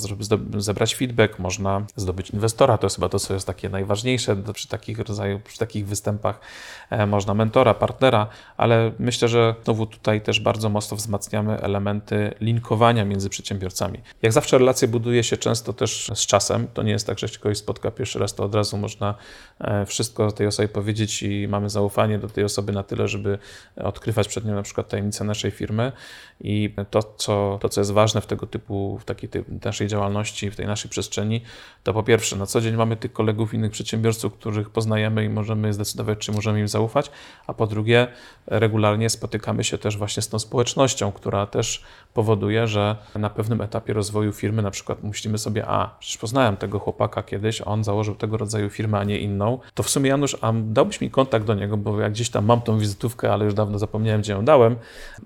zebrać 0.56 0.94
feedback, 0.94 1.38
można 1.38 1.82
zdobyć 1.96 2.30
inwestora, 2.30 2.78
to 2.78 2.86
jest 2.86 2.96
chyba 2.96 3.08
to, 3.08 3.18
co 3.18 3.34
jest 3.34 3.46
takie 3.46 3.68
najważniejsze 3.68 4.36
przy 4.52 4.68
takich 4.68 4.98
rodzaju, 4.98 5.40
przy 5.40 5.58
takich 5.58 5.86
występach, 5.86 6.40
e, 6.90 7.06
można 7.06 7.34
mentora, 7.34 7.74
partnera, 7.74 8.26
ale 8.56 8.92
myślę, 8.98 9.28
że 9.28 9.54
znowu 9.64 9.86
tutaj 9.86 10.20
też 10.20 10.40
bardzo 10.40 10.68
mocno 10.68 10.96
wzmacniamy 10.96 11.60
elementy 11.60 12.34
linkowania 12.40 13.04
między 13.04 13.30
przedsiębiorcami. 13.30 14.00
Jak 14.22 14.32
zawsze 14.32 14.58
relacje 14.66 14.88
buduje 14.88 15.24
się 15.24 15.36
często 15.36 15.72
też 15.72 16.10
z 16.14 16.26
czasem, 16.26 16.66
to 16.74 16.82
nie 16.82 16.92
jest 16.92 17.06
tak, 17.06 17.18
że 17.18 17.28
się 17.28 17.38
kogoś 17.38 17.58
spotka 17.58 17.90
pierwszy 17.90 18.18
raz, 18.18 18.34
to 18.34 18.44
od 18.44 18.54
razu 18.54 18.76
można 18.76 19.14
e, 19.60 19.86
wszystko 19.86 20.32
tej 20.32 20.46
osobie 20.46 20.68
powiedzieć 20.68 21.22
i 21.22 21.48
mamy 21.48 21.70
zaufanie 21.70 22.18
do 22.18 22.28
tej 22.28 22.44
osoby 22.44 22.72
na 22.72 22.82
tyle, 22.82 23.08
żeby 23.08 23.38
odkrywać 23.76 24.28
przed 24.28 24.44
nią 24.44 24.54
na 24.54 24.62
przykład 24.62 24.88
tajemnice 24.88 25.24
naszej 25.24 25.50
firmy. 25.50 25.92
I 26.40 26.74
to, 26.90 27.02
co, 27.02 27.58
to, 27.60 27.68
co 27.68 27.80
jest 27.80 27.92
ważne 27.92 28.20
w 28.20 28.26
tego 28.26 28.46
typu, 28.46 28.98
w 28.98 29.04
takiej 29.04 29.30
naszej 29.64 29.88
działalności, 29.88 30.50
w 30.50 30.56
tej 30.56 30.66
naszej 30.66 30.90
przestrzeni, 30.90 31.40
to 31.84 31.92
po 31.92 32.02
pierwsze, 32.02 32.36
na 32.36 32.46
co 32.46 32.60
dzień 32.60 32.76
mamy 32.76 32.96
tych 32.96 33.12
kolegów, 33.12 33.54
innych 33.54 33.72
przedsiębiorców, 33.72 34.32
których 34.32 34.70
poznajemy 34.70 35.24
i 35.24 35.28
możemy 35.28 35.72
zdecydować, 35.72 36.18
czy 36.18 36.32
możemy 36.32 36.60
im 36.60 36.68
zaufać, 36.68 37.10
a 37.46 37.54
po 37.54 37.66
drugie, 37.66 38.06
regularnie 38.46 39.10
spotykamy 39.10 39.64
się 39.64 39.78
też 39.78 39.96
właśnie 39.96 40.22
z 40.22 40.28
tą 40.28 40.38
społecznością, 40.38 41.12
która 41.12 41.46
też 41.46 41.82
powoduje, 42.14 42.66
że 42.66 42.96
na 43.14 43.30
pewnym 43.30 43.60
etapie 43.60 43.92
rozwoju 43.92 44.32
firmy 44.32 44.55
na 44.62 44.70
przykład 44.70 45.02
myślimy 45.02 45.38
sobie, 45.38 45.66
a 45.66 45.96
przecież 45.98 46.18
poznałem 46.18 46.56
tego 46.56 46.78
chłopaka 46.78 47.22
kiedyś, 47.22 47.60
on 47.60 47.84
założył 47.84 48.14
tego 48.14 48.36
rodzaju 48.36 48.70
firmę, 48.70 48.98
a 48.98 49.04
nie 49.04 49.18
inną, 49.18 49.58
to 49.74 49.82
w 49.82 49.90
sumie 49.90 50.10
Janusz, 50.10 50.36
a 50.40 50.52
dałbyś 50.52 51.00
mi 51.00 51.10
kontakt 51.10 51.46
do 51.46 51.54
niego, 51.54 51.76
bo 51.76 52.00
ja 52.00 52.10
gdzieś 52.10 52.30
tam 52.30 52.44
mam 52.44 52.60
tą 52.60 52.78
wizytówkę, 52.78 53.32
ale 53.32 53.44
już 53.44 53.54
dawno 53.54 53.78
zapomniałem, 53.78 54.20
gdzie 54.20 54.32
ją 54.32 54.44
dałem, 54.44 54.76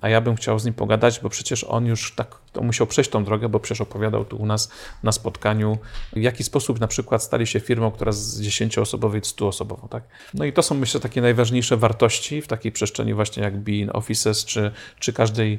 a 0.00 0.08
ja 0.08 0.20
bym 0.20 0.36
chciał 0.36 0.58
z 0.58 0.64
nim 0.64 0.74
pogadać, 0.74 1.20
bo 1.20 1.28
przecież 1.28 1.64
on 1.64 1.86
już 1.86 2.14
tak 2.14 2.40
to 2.52 2.62
musiał 2.62 2.86
przejść 2.86 3.10
tą 3.10 3.24
drogę, 3.24 3.48
bo 3.48 3.60
przecież 3.60 3.80
opowiadał 3.80 4.24
tu 4.24 4.36
u 4.36 4.46
nas 4.46 4.70
na 5.02 5.12
spotkaniu, 5.12 5.78
w 6.12 6.22
jaki 6.22 6.44
sposób 6.44 6.80
na 6.80 6.86
przykład 6.86 7.22
stali 7.22 7.46
się 7.46 7.60
firmą, 7.60 7.90
która 7.90 8.12
z 8.12 8.40
10-osobowej 8.40 9.20
100-osobową. 9.20 9.88
Tak? 9.88 10.04
No 10.34 10.44
i 10.44 10.52
to 10.52 10.62
są 10.62 10.74
myślę 10.74 11.00
takie 11.00 11.20
najważniejsze 11.20 11.76
wartości 11.76 12.42
w 12.42 12.46
takiej 12.46 12.72
przestrzeni 12.72 13.14
właśnie 13.14 13.42
jak 13.42 13.58
Being 13.58 13.94
Offices, 13.94 14.44
czy, 14.44 14.70
czy 14.98 15.12
każdej 15.12 15.58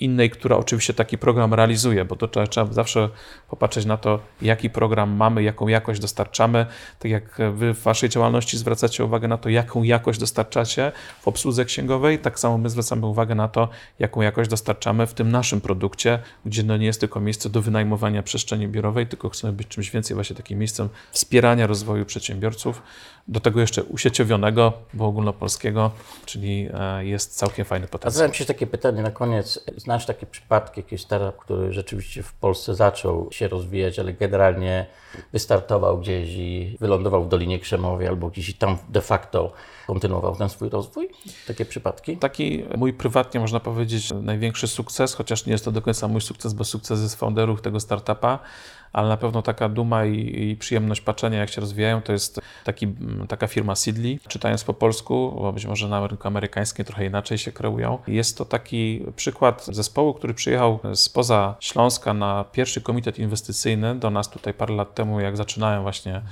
innej, 0.00 0.30
która 0.30 0.56
oczywiście 0.56 0.94
taki 0.94 1.18
program 1.18 1.54
realizuje, 1.54 2.04
bo 2.04 2.16
to 2.16 2.28
trzeba, 2.28 2.46
trzeba 2.46 2.72
zawsze 2.72 3.07
popatrzeć 3.50 3.84
na 3.84 3.96
to, 3.96 4.20
jaki 4.42 4.70
program 4.70 5.10
mamy, 5.10 5.42
jaką 5.42 5.68
jakość 5.68 6.00
dostarczamy. 6.00 6.66
Tak 6.98 7.10
jak 7.10 7.38
wy 7.52 7.74
w 7.74 7.82
waszej 7.82 8.08
działalności 8.08 8.58
zwracacie 8.58 9.04
uwagę 9.04 9.28
na 9.28 9.38
to, 9.38 9.48
jaką 9.48 9.82
jakość 9.82 10.20
dostarczacie 10.20 10.92
w 11.20 11.28
obsłudze 11.28 11.64
księgowej, 11.64 12.18
tak 12.18 12.38
samo 12.38 12.58
my 12.58 12.70
zwracamy 12.70 13.06
uwagę 13.06 13.34
na 13.34 13.48
to, 13.48 13.68
jaką 13.98 14.20
jakość 14.22 14.50
dostarczamy 14.50 15.06
w 15.06 15.14
tym 15.14 15.30
naszym 15.30 15.60
produkcie, 15.60 16.18
gdzie 16.46 16.62
no 16.62 16.76
nie 16.76 16.86
jest 16.86 17.00
tylko 17.00 17.20
miejsce 17.20 17.50
do 17.50 17.62
wynajmowania 17.62 18.22
przestrzeni 18.22 18.68
biurowej, 18.68 19.06
tylko 19.06 19.28
chcemy 19.28 19.52
być 19.52 19.68
czymś 19.68 19.90
więcej, 19.90 20.14
właśnie 20.14 20.36
takim 20.36 20.58
miejscem 20.58 20.88
wspierania 21.12 21.66
rozwoju 21.66 22.04
przedsiębiorców, 22.04 22.82
do 23.28 23.40
tego 23.40 23.60
jeszcze 23.60 23.84
usieciowionego, 23.84 24.72
bo 24.94 25.06
ogólnopolskiego, 25.06 25.90
czyli 26.24 26.68
e, 26.74 27.04
jest 27.04 27.36
całkiem 27.36 27.64
fajny 27.64 27.86
potencjał. 27.86 28.08
A 28.08 28.12
zadałem 28.12 28.34
się 28.34 28.44
takie 28.44 28.66
pytanie 28.66 29.02
na 29.02 29.10
koniec. 29.10 29.60
Znasz 29.76 30.06
takie 30.06 30.26
przypadki, 30.26 30.80
jakiś 30.80 31.00
startup, 31.00 31.36
który 31.40 31.72
rzeczywiście 31.72 32.22
w 32.22 32.32
Polsce 32.32 32.74
zaczął 32.74 32.97
się 33.30 33.48
rozwijać, 33.48 33.98
ale 33.98 34.12
generalnie 34.12 34.86
wystartował 35.32 35.98
gdzieś 35.98 36.28
i 36.28 36.76
wylądował 36.80 37.24
w 37.24 37.28
Dolinie 37.28 37.58
Krzemowej 37.58 38.06
albo 38.06 38.28
gdzieś 38.28 38.48
i 38.48 38.54
tam 38.54 38.78
de 38.88 39.00
facto 39.00 39.52
kontynuował 39.88 40.36
ten 40.36 40.48
swój 40.48 40.68
rozwój? 40.68 41.08
Takie 41.46 41.64
przypadki? 41.64 42.16
Taki 42.16 42.64
mój 42.76 42.92
prywatnie, 42.92 43.40
można 43.40 43.60
powiedzieć, 43.60 44.12
największy 44.22 44.68
sukces, 44.68 45.14
chociaż 45.14 45.46
nie 45.46 45.52
jest 45.52 45.64
to 45.64 45.72
do 45.72 45.82
końca 45.82 46.08
mój 46.08 46.20
sukces, 46.20 46.52
bo 46.54 46.64
sukces 46.64 47.02
jest 47.02 47.14
founderów 47.14 47.62
tego 47.62 47.80
startupa, 47.80 48.38
ale 48.92 49.08
na 49.08 49.16
pewno 49.16 49.42
taka 49.42 49.68
duma 49.68 50.04
i, 50.04 50.42
i, 50.42 50.56
przyjemność 50.56 51.00
patrzenia, 51.00 51.38
jak 51.38 51.50
się 51.50 51.60
rozwijają, 51.60 52.02
to 52.02 52.12
jest 52.12 52.40
taki, 52.64 52.88
taka 53.28 53.46
firma 53.46 53.74
Sidley. 53.74 54.20
Czytając 54.28 54.64
po 54.64 54.74
polsku, 54.74 55.32
bo 55.36 55.52
być 55.52 55.66
może 55.66 55.88
na 55.88 56.06
rynku 56.06 56.28
amerykańskim 56.28 56.84
trochę 56.84 57.06
inaczej 57.06 57.38
się 57.38 57.52
kreują. 57.52 57.98
Jest 58.06 58.38
to 58.38 58.44
taki 58.44 59.02
przykład 59.16 59.66
zespołu, 59.66 60.14
który 60.14 60.34
przyjechał 60.34 60.78
spoza 60.94 61.56
Śląska 61.60 62.14
na 62.14 62.44
pierwszy 62.52 62.80
komitet 62.80 63.18
inwestycyjny 63.18 63.94
do 63.94 64.10
nas 64.10 64.30
tutaj 64.30 64.54
parę 64.54 64.74
lat 64.74 64.94
temu, 64.94 65.20
jak 65.20 65.36
zaczynałem 65.36 65.82
właśnie 65.82 66.22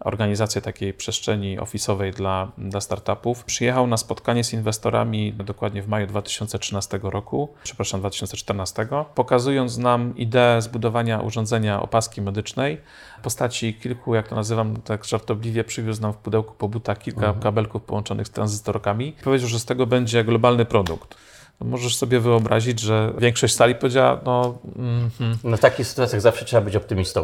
organizację 0.00 0.62
takiej 0.62 0.94
przestrzeni 0.94 1.58
ofisowej 1.58 2.12
dla, 2.12 2.52
dla 2.58 2.80
startupów. 2.80 3.44
Przyjechał 3.44 3.86
na 3.86 3.96
spotkanie 3.96 4.44
z 4.44 4.52
inwestorami 4.52 5.32
dokładnie 5.32 5.82
w 5.82 5.88
maju 5.88 6.06
2013 6.06 7.00
roku, 7.02 7.48
przepraszam, 7.62 8.00
2014, 8.00 8.86
pokazując 9.14 9.78
nam 9.78 10.16
ideę 10.16 10.62
zbudowania 10.62 11.20
urządzenia 11.20 11.82
opaski 11.82 12.22
medycznej 12.22 12.80
w 13.18 13.22
postaci 13.22 13.74
kilku, 13.74 14.14
jak 14.14 14.28
to 14.28 14.34
nazywam, 14.34 14.76
tak 14.76 15.04
żartobliwie 15.04 15.64
przywiózł 15.64 16.02
nam 16.02 16.12
w 16.12 16.16
pudełku 16.16 16.54
po 16.58 16.68
butach 16.68 16.98
kilka 16.98 17.26
mhm. 17.26 17.42
kabelków 17.42 17.82
połączonych 17.82 18.26
z 18.26 18.30
tranzystorkami. 18.30 19.14
Powiedział, 19.24 19.48
że 19.48 19.58
z 19.58 19.64
tego 19.64 19.86
będzie 19.86 20.24
globalny 20.24 20.64
produkt 20.64 21.14
no 21.14 21.33
możesz 21.60 21.96
sobie 21.96 22.20
wyobrazić, 22.20 22.80
że 22.80 23.12
większość 23.18 23.54
sali 23.54 23.74
powiedziała, 23.74 24.20
no... 24.24 24.58
Mm, 24.76 25.10
no 25.44 25.56
w 25.56 25.60
takich 25.60 25.86
sytuacjach 25.86 26.20
zawsze 26.20 26.44
trzeba 26.44 26.62
być 26.62 26.76
optymistą. 26.76 27.22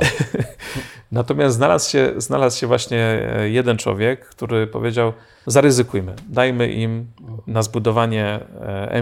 Natomiast 1.12 1.56
znalazł 1.56 1.90
się, 1.90 2.12
znalazł 2.16 2.58
się 2.58 2.66
właśnie 2.66 3.30
jeden 3.44 3.76
człowiek, 3.76 4.26
który 4.26 4.66
powiedział: 4.66 5.12
zaryzykujmy, 5.46 6.14
dajmy 6.28 6.72
im 6.72 7.06
na 7.46 7.62
zbudowanie 7.62 8.40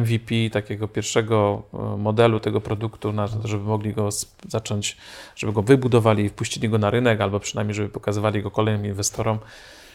MVP, 0.01 0.35
takiego 0.53 0.89
pierwszego 0.89 1.63
modelu 1.99 2.41
tego 2.41 2.61
produktu, 2.61 3.13
na 3.13 3.29
to, 3.29 3.49
żeby 3.49 3.65
mogli 3.65 3.95
go 3.95 4.09
zacząć, 4.49 4.97
żeby 5.37 5.53
go 5.53 5.63
wybudowali 5.63 6.25
i 6.25 6.29
wpuścili 6.29 6.69
go 6.69 6.79
na 6.79 6.91
rynek, 6.91 7.21
albo 7.21 7.41
przynajmniej, 7.41 7.75
żeby 7.75 7.89
pokazywali 7.89 8.43
go 8.43 8.51
kolejnym 8.51 8.87
inwestorom. 8.87 9.39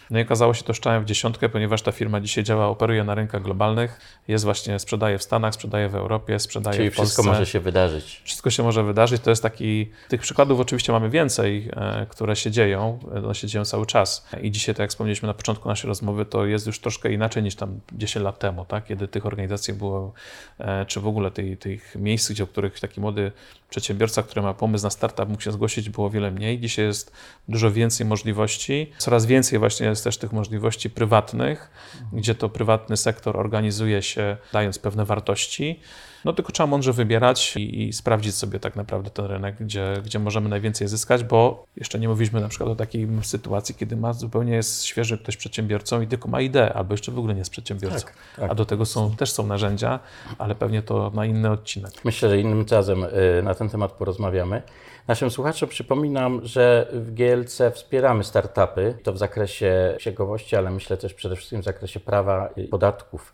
No 0.09 0.19
i 0.19 0.21
okazało 0.21 0.53
się 0.53 0.63
to 0.63 0.73
szczałem 0.73 1.03
w 1.03 1.05
dziesiątkę, 1.05 1.49
ponieważ 1.49 1.81
ta 1.81 1.91
firma 1.91 2.21
dzisiaj 2.21 2.43
działa, 2.43 2.67
operuje 2.67 3.03
na 3.03 3.15
rynkach 3.15 3.41
globalnych, 3.41 3.99
jest 4.27 4.45
właśnie, 4.45 4.79
sprzedaje 4.79 5.17
w 5.17 5.23
Stanach, 5.23 5.53
sprzedaje 5.53 5.89
w 5.89 5.95
Europie, 5.95 6.39
sprzedaje 6.39 6.77
Czyli 6.77 6.89
w 6.89 6.95
Polsce. 6.95 7.15
wszystko 7.15 7.33
może 7.33 7.45
się 7.45 7.59
wydarzyć. 7.59 8.21
Wszystko 8.23 8.49
się 8.49 8.63
może 8.63 8.83
wydarzyć. 8.83 9.21
To 9.21 9.29
jest 9.29 9.43
taki, 9.43 9.91
tych 10.09 10.21
przykładów 10.21 10.59
oczywiście 10.59 10.91
mamy 10.91 11.09
więcej, 11.09 11.69
e, 11.75 12.05
które 12.09 12.35
się 12.35 12.51
dzieją, 12.51 12.99
one 13.25 13.35
się 13.35 13.47
dzieją 13.47 13.65
cały 13.65 13.85
czas. 13.85 14.27
I 14.41 14.51
dzisiaj, 14.51 14.75
tak 14.75 14.79
jak 14.79 14.89
wspomnieliśmy 14.89 15.27
na 15.27 15.33
początku 15.33 15.69
naszej 15.69 15.87
rozmowy, 15.87 16.25
to 16.25 16.45
jest 16.45 16.67
już 16.67 16.79
troszkę 16.79 17.13
inaczej 17.13 17.43
niż 17.43 17.55
tam 17.55 17.79
10 17.93 18.23
lat 18.23 18.39
temu, 18.39 18.65
tak? 18.65 18.85
kiedy 18.85 19.07
tych 19.07 19.25
organizacji 19.25 19.73
było, 19.73 20.13
e, 20.59 20.85
czy 20.85 20.99
w 20.99 21.07
ogóle 21.07 21.31
tych, 21.31 21.59
tych 21.59 21.95
miejsc, 21.95 22.31
gdzie, 22.31 22.43
o 22.43 22.47
których 22.47 22.79
taki 22.79 23.01
młody 23.01 23.31
przedsiębiorca, 23.69 24.23
który 24.23 24.41
ma 24.41 24.53
pomysł 24.53 24.83
na 24.83 24.89
startup, 24.89 25.29
mógł 25.29 25.41
się 25.41 25.51
zgłosić, 25.51 25.89
było 25.89 26.09
wiele 26.09 26.31
mniej. 26.31 26.59
Dzisiaj 26.59 26.85
jest 26.85 27.11
dużo 27.47 27.71
więcej 27.71 28.07
możliwości. 28.07 28.91
Coraz 28.97 29.25
więcej 29.25 29.59
właśnie 29.59 29.92
jest 29.93 30.03
też 30.03 30.17
tych 30.17 30.33
możliwości 30.33 30.89
prywatnych, 30.89 31.71
gdzie 32.13 32.35
to 32.35 32.49
prywatny 32.49 32.97
sektor 32.97 33.37
organizuje 33.37 34.01
się, 34.01 34.37
dając 34.53 34.79
pewne 34.79 35.05
wartości. 35.05 35.79
No 36.25 36.33
tylko 36.33 36.51
trzeba 36.51 36.67
mądrze 36.67 36.93
wybierać 36.93 37.57
i, 37.57 37.83
i, 37.83 37.93
sprawdzić 37.93 38.35
sobie 38.35 38.59
tak 38.59 38.75
naprawdę 38.75 39.09
ten 39.09 39.25
rynek, 39.25 39.55
gdzie, 39.59 39.93
gdzie 40.05 40.19
możemy 40.19 40.49
najwięcej 40.49 40.87
zyskać, 40.87 41.23
bo 41.23 41.65
jeszcze 41.77 41.99
nie 41.99 42.09
mówiliśmy 42.09 42.41
na 42.41 42.47
przykład 42.47 42.69
o 42.69 42.75
takiej 42.75 43.07
sytuacji, 43.21 43.75
kiedy 43.75 43.95
ma 43.95 44.13
zupełnie 44.13 44.53
jest 44.53 44.85
świeży 44.85 45.17
ktoś 45.17 45.37
przedsiębiorcą 45.37 46.01
i 46.01 46.07
tylko 46.07 46.29
ma 46.29 46.41
ideę, 46.41 46.73
albo 46.73 46.93
jeszcze 46.93 47.11
w 47.11 47.17
ogóle 47.19 47.33
nie 47.33 47.39
jest 47.39 47.51
przedsiębiorcą. 47.51 48.05
Tak, 48.05 48.13
tak. 48.35 48.51
A 48.51 48.55
do 48.55 48.65
tego 48.65 48.85
są, 48.85 49.15
też 49.15 49.31
są 49.31 49.47
narzędzia, 49.47 49.99
ale 50.37 50.55
pewnie 50.55 50.81
to 50.81 51.11
na 51.13 51.25
inny 51.25 51.51
odcinek. 51.51 51.91
Myślę, 52.03 52.29
że 52.29 52.39
innym 52.39 52.65
razem 52.71 53.03
y, 53.03 53.43
na 53.43 53.55
ten 53.55 53.69
temat 53.69 53.91
porozmawiamy. 53.91 54.61
Naszym 55.07 55.31
słuchaczom 55.31 55.69
przypominam, 55.69 56.41
że 56.43 56.87
w 56.93 57.13
GLC 57.13 57.61
wspieramy 57.73 58.23
startupy, 58.23 58.97
to 59.03 59.13
w 59.13 59.17
zakresie 59.17 59.95
księgowości, 59.97 60.55
ale 60.55 60.71
myślę 60.71 60.97
też 60.97 61.13
przede 61.13 61.35
wszystkim 61.35 61.61
w 61.61 61.65
zakresie 61.65 61.99
prawa 61.99 62.49
i 62.55 62.63
podatków 62.63 63.33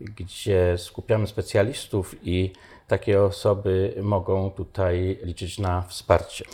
gdzie 0.00 0.78
skupiamy 0.78 1.26
specjalistów 1.26 2.14
i 2.22 2.52
takie 2.88 3.22
osoby 3.22 3.94
mogą 4.02 4.50
tutaj 4.50 5.18
liczyć 5.22 5.58
na 5.58 5.82
wsparcie. 5.82 6.44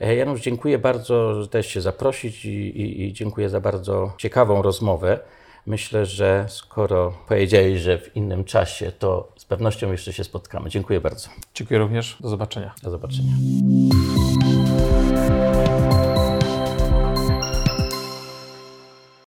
E, 0.00 0.16
Janusz, 0.16 0.40
dziękuję 0.40 0.78
bardzo, 0.78 1.42
że 1.42 1.48
też 1.48 1.66
się 1.66 1.80
zaprosić 1.80 2.44
i, 2.44 2.48
i, 2.48 3.02
i, 3.02 3.12
dziękuję 3.12 3.48
za 3.48 3.60
bardzo 3.60 4.12
ciekawą 4.18 4.62
rozmowę. 4.62 5.18
Myślę, 5.66 6.06
że 6.06 6.46
skoro 6.48 7.12
powiedziałeś, 7.28 7.80
że 7.80 7.98
w 7.98 8.16
innym 8.16 8.44
czasie, 8.44 8.92
to 8.92 9.32
z 9.36 9.44
pewnością 9.44 9.92
jeszcze 9.92 10.12
się 10.12 10.24
spotkamy. 10.24 10.70
Dziękuję 10.70 11.00
bardzo. 11.00 11.28
Dziękuję 11.54 11.78
również. 11.78 12.16
Do 12.20 12.28
zobaczenia. 12.28 12.74
Do 12.82 12.90
zobaczenia. 12.90 13.32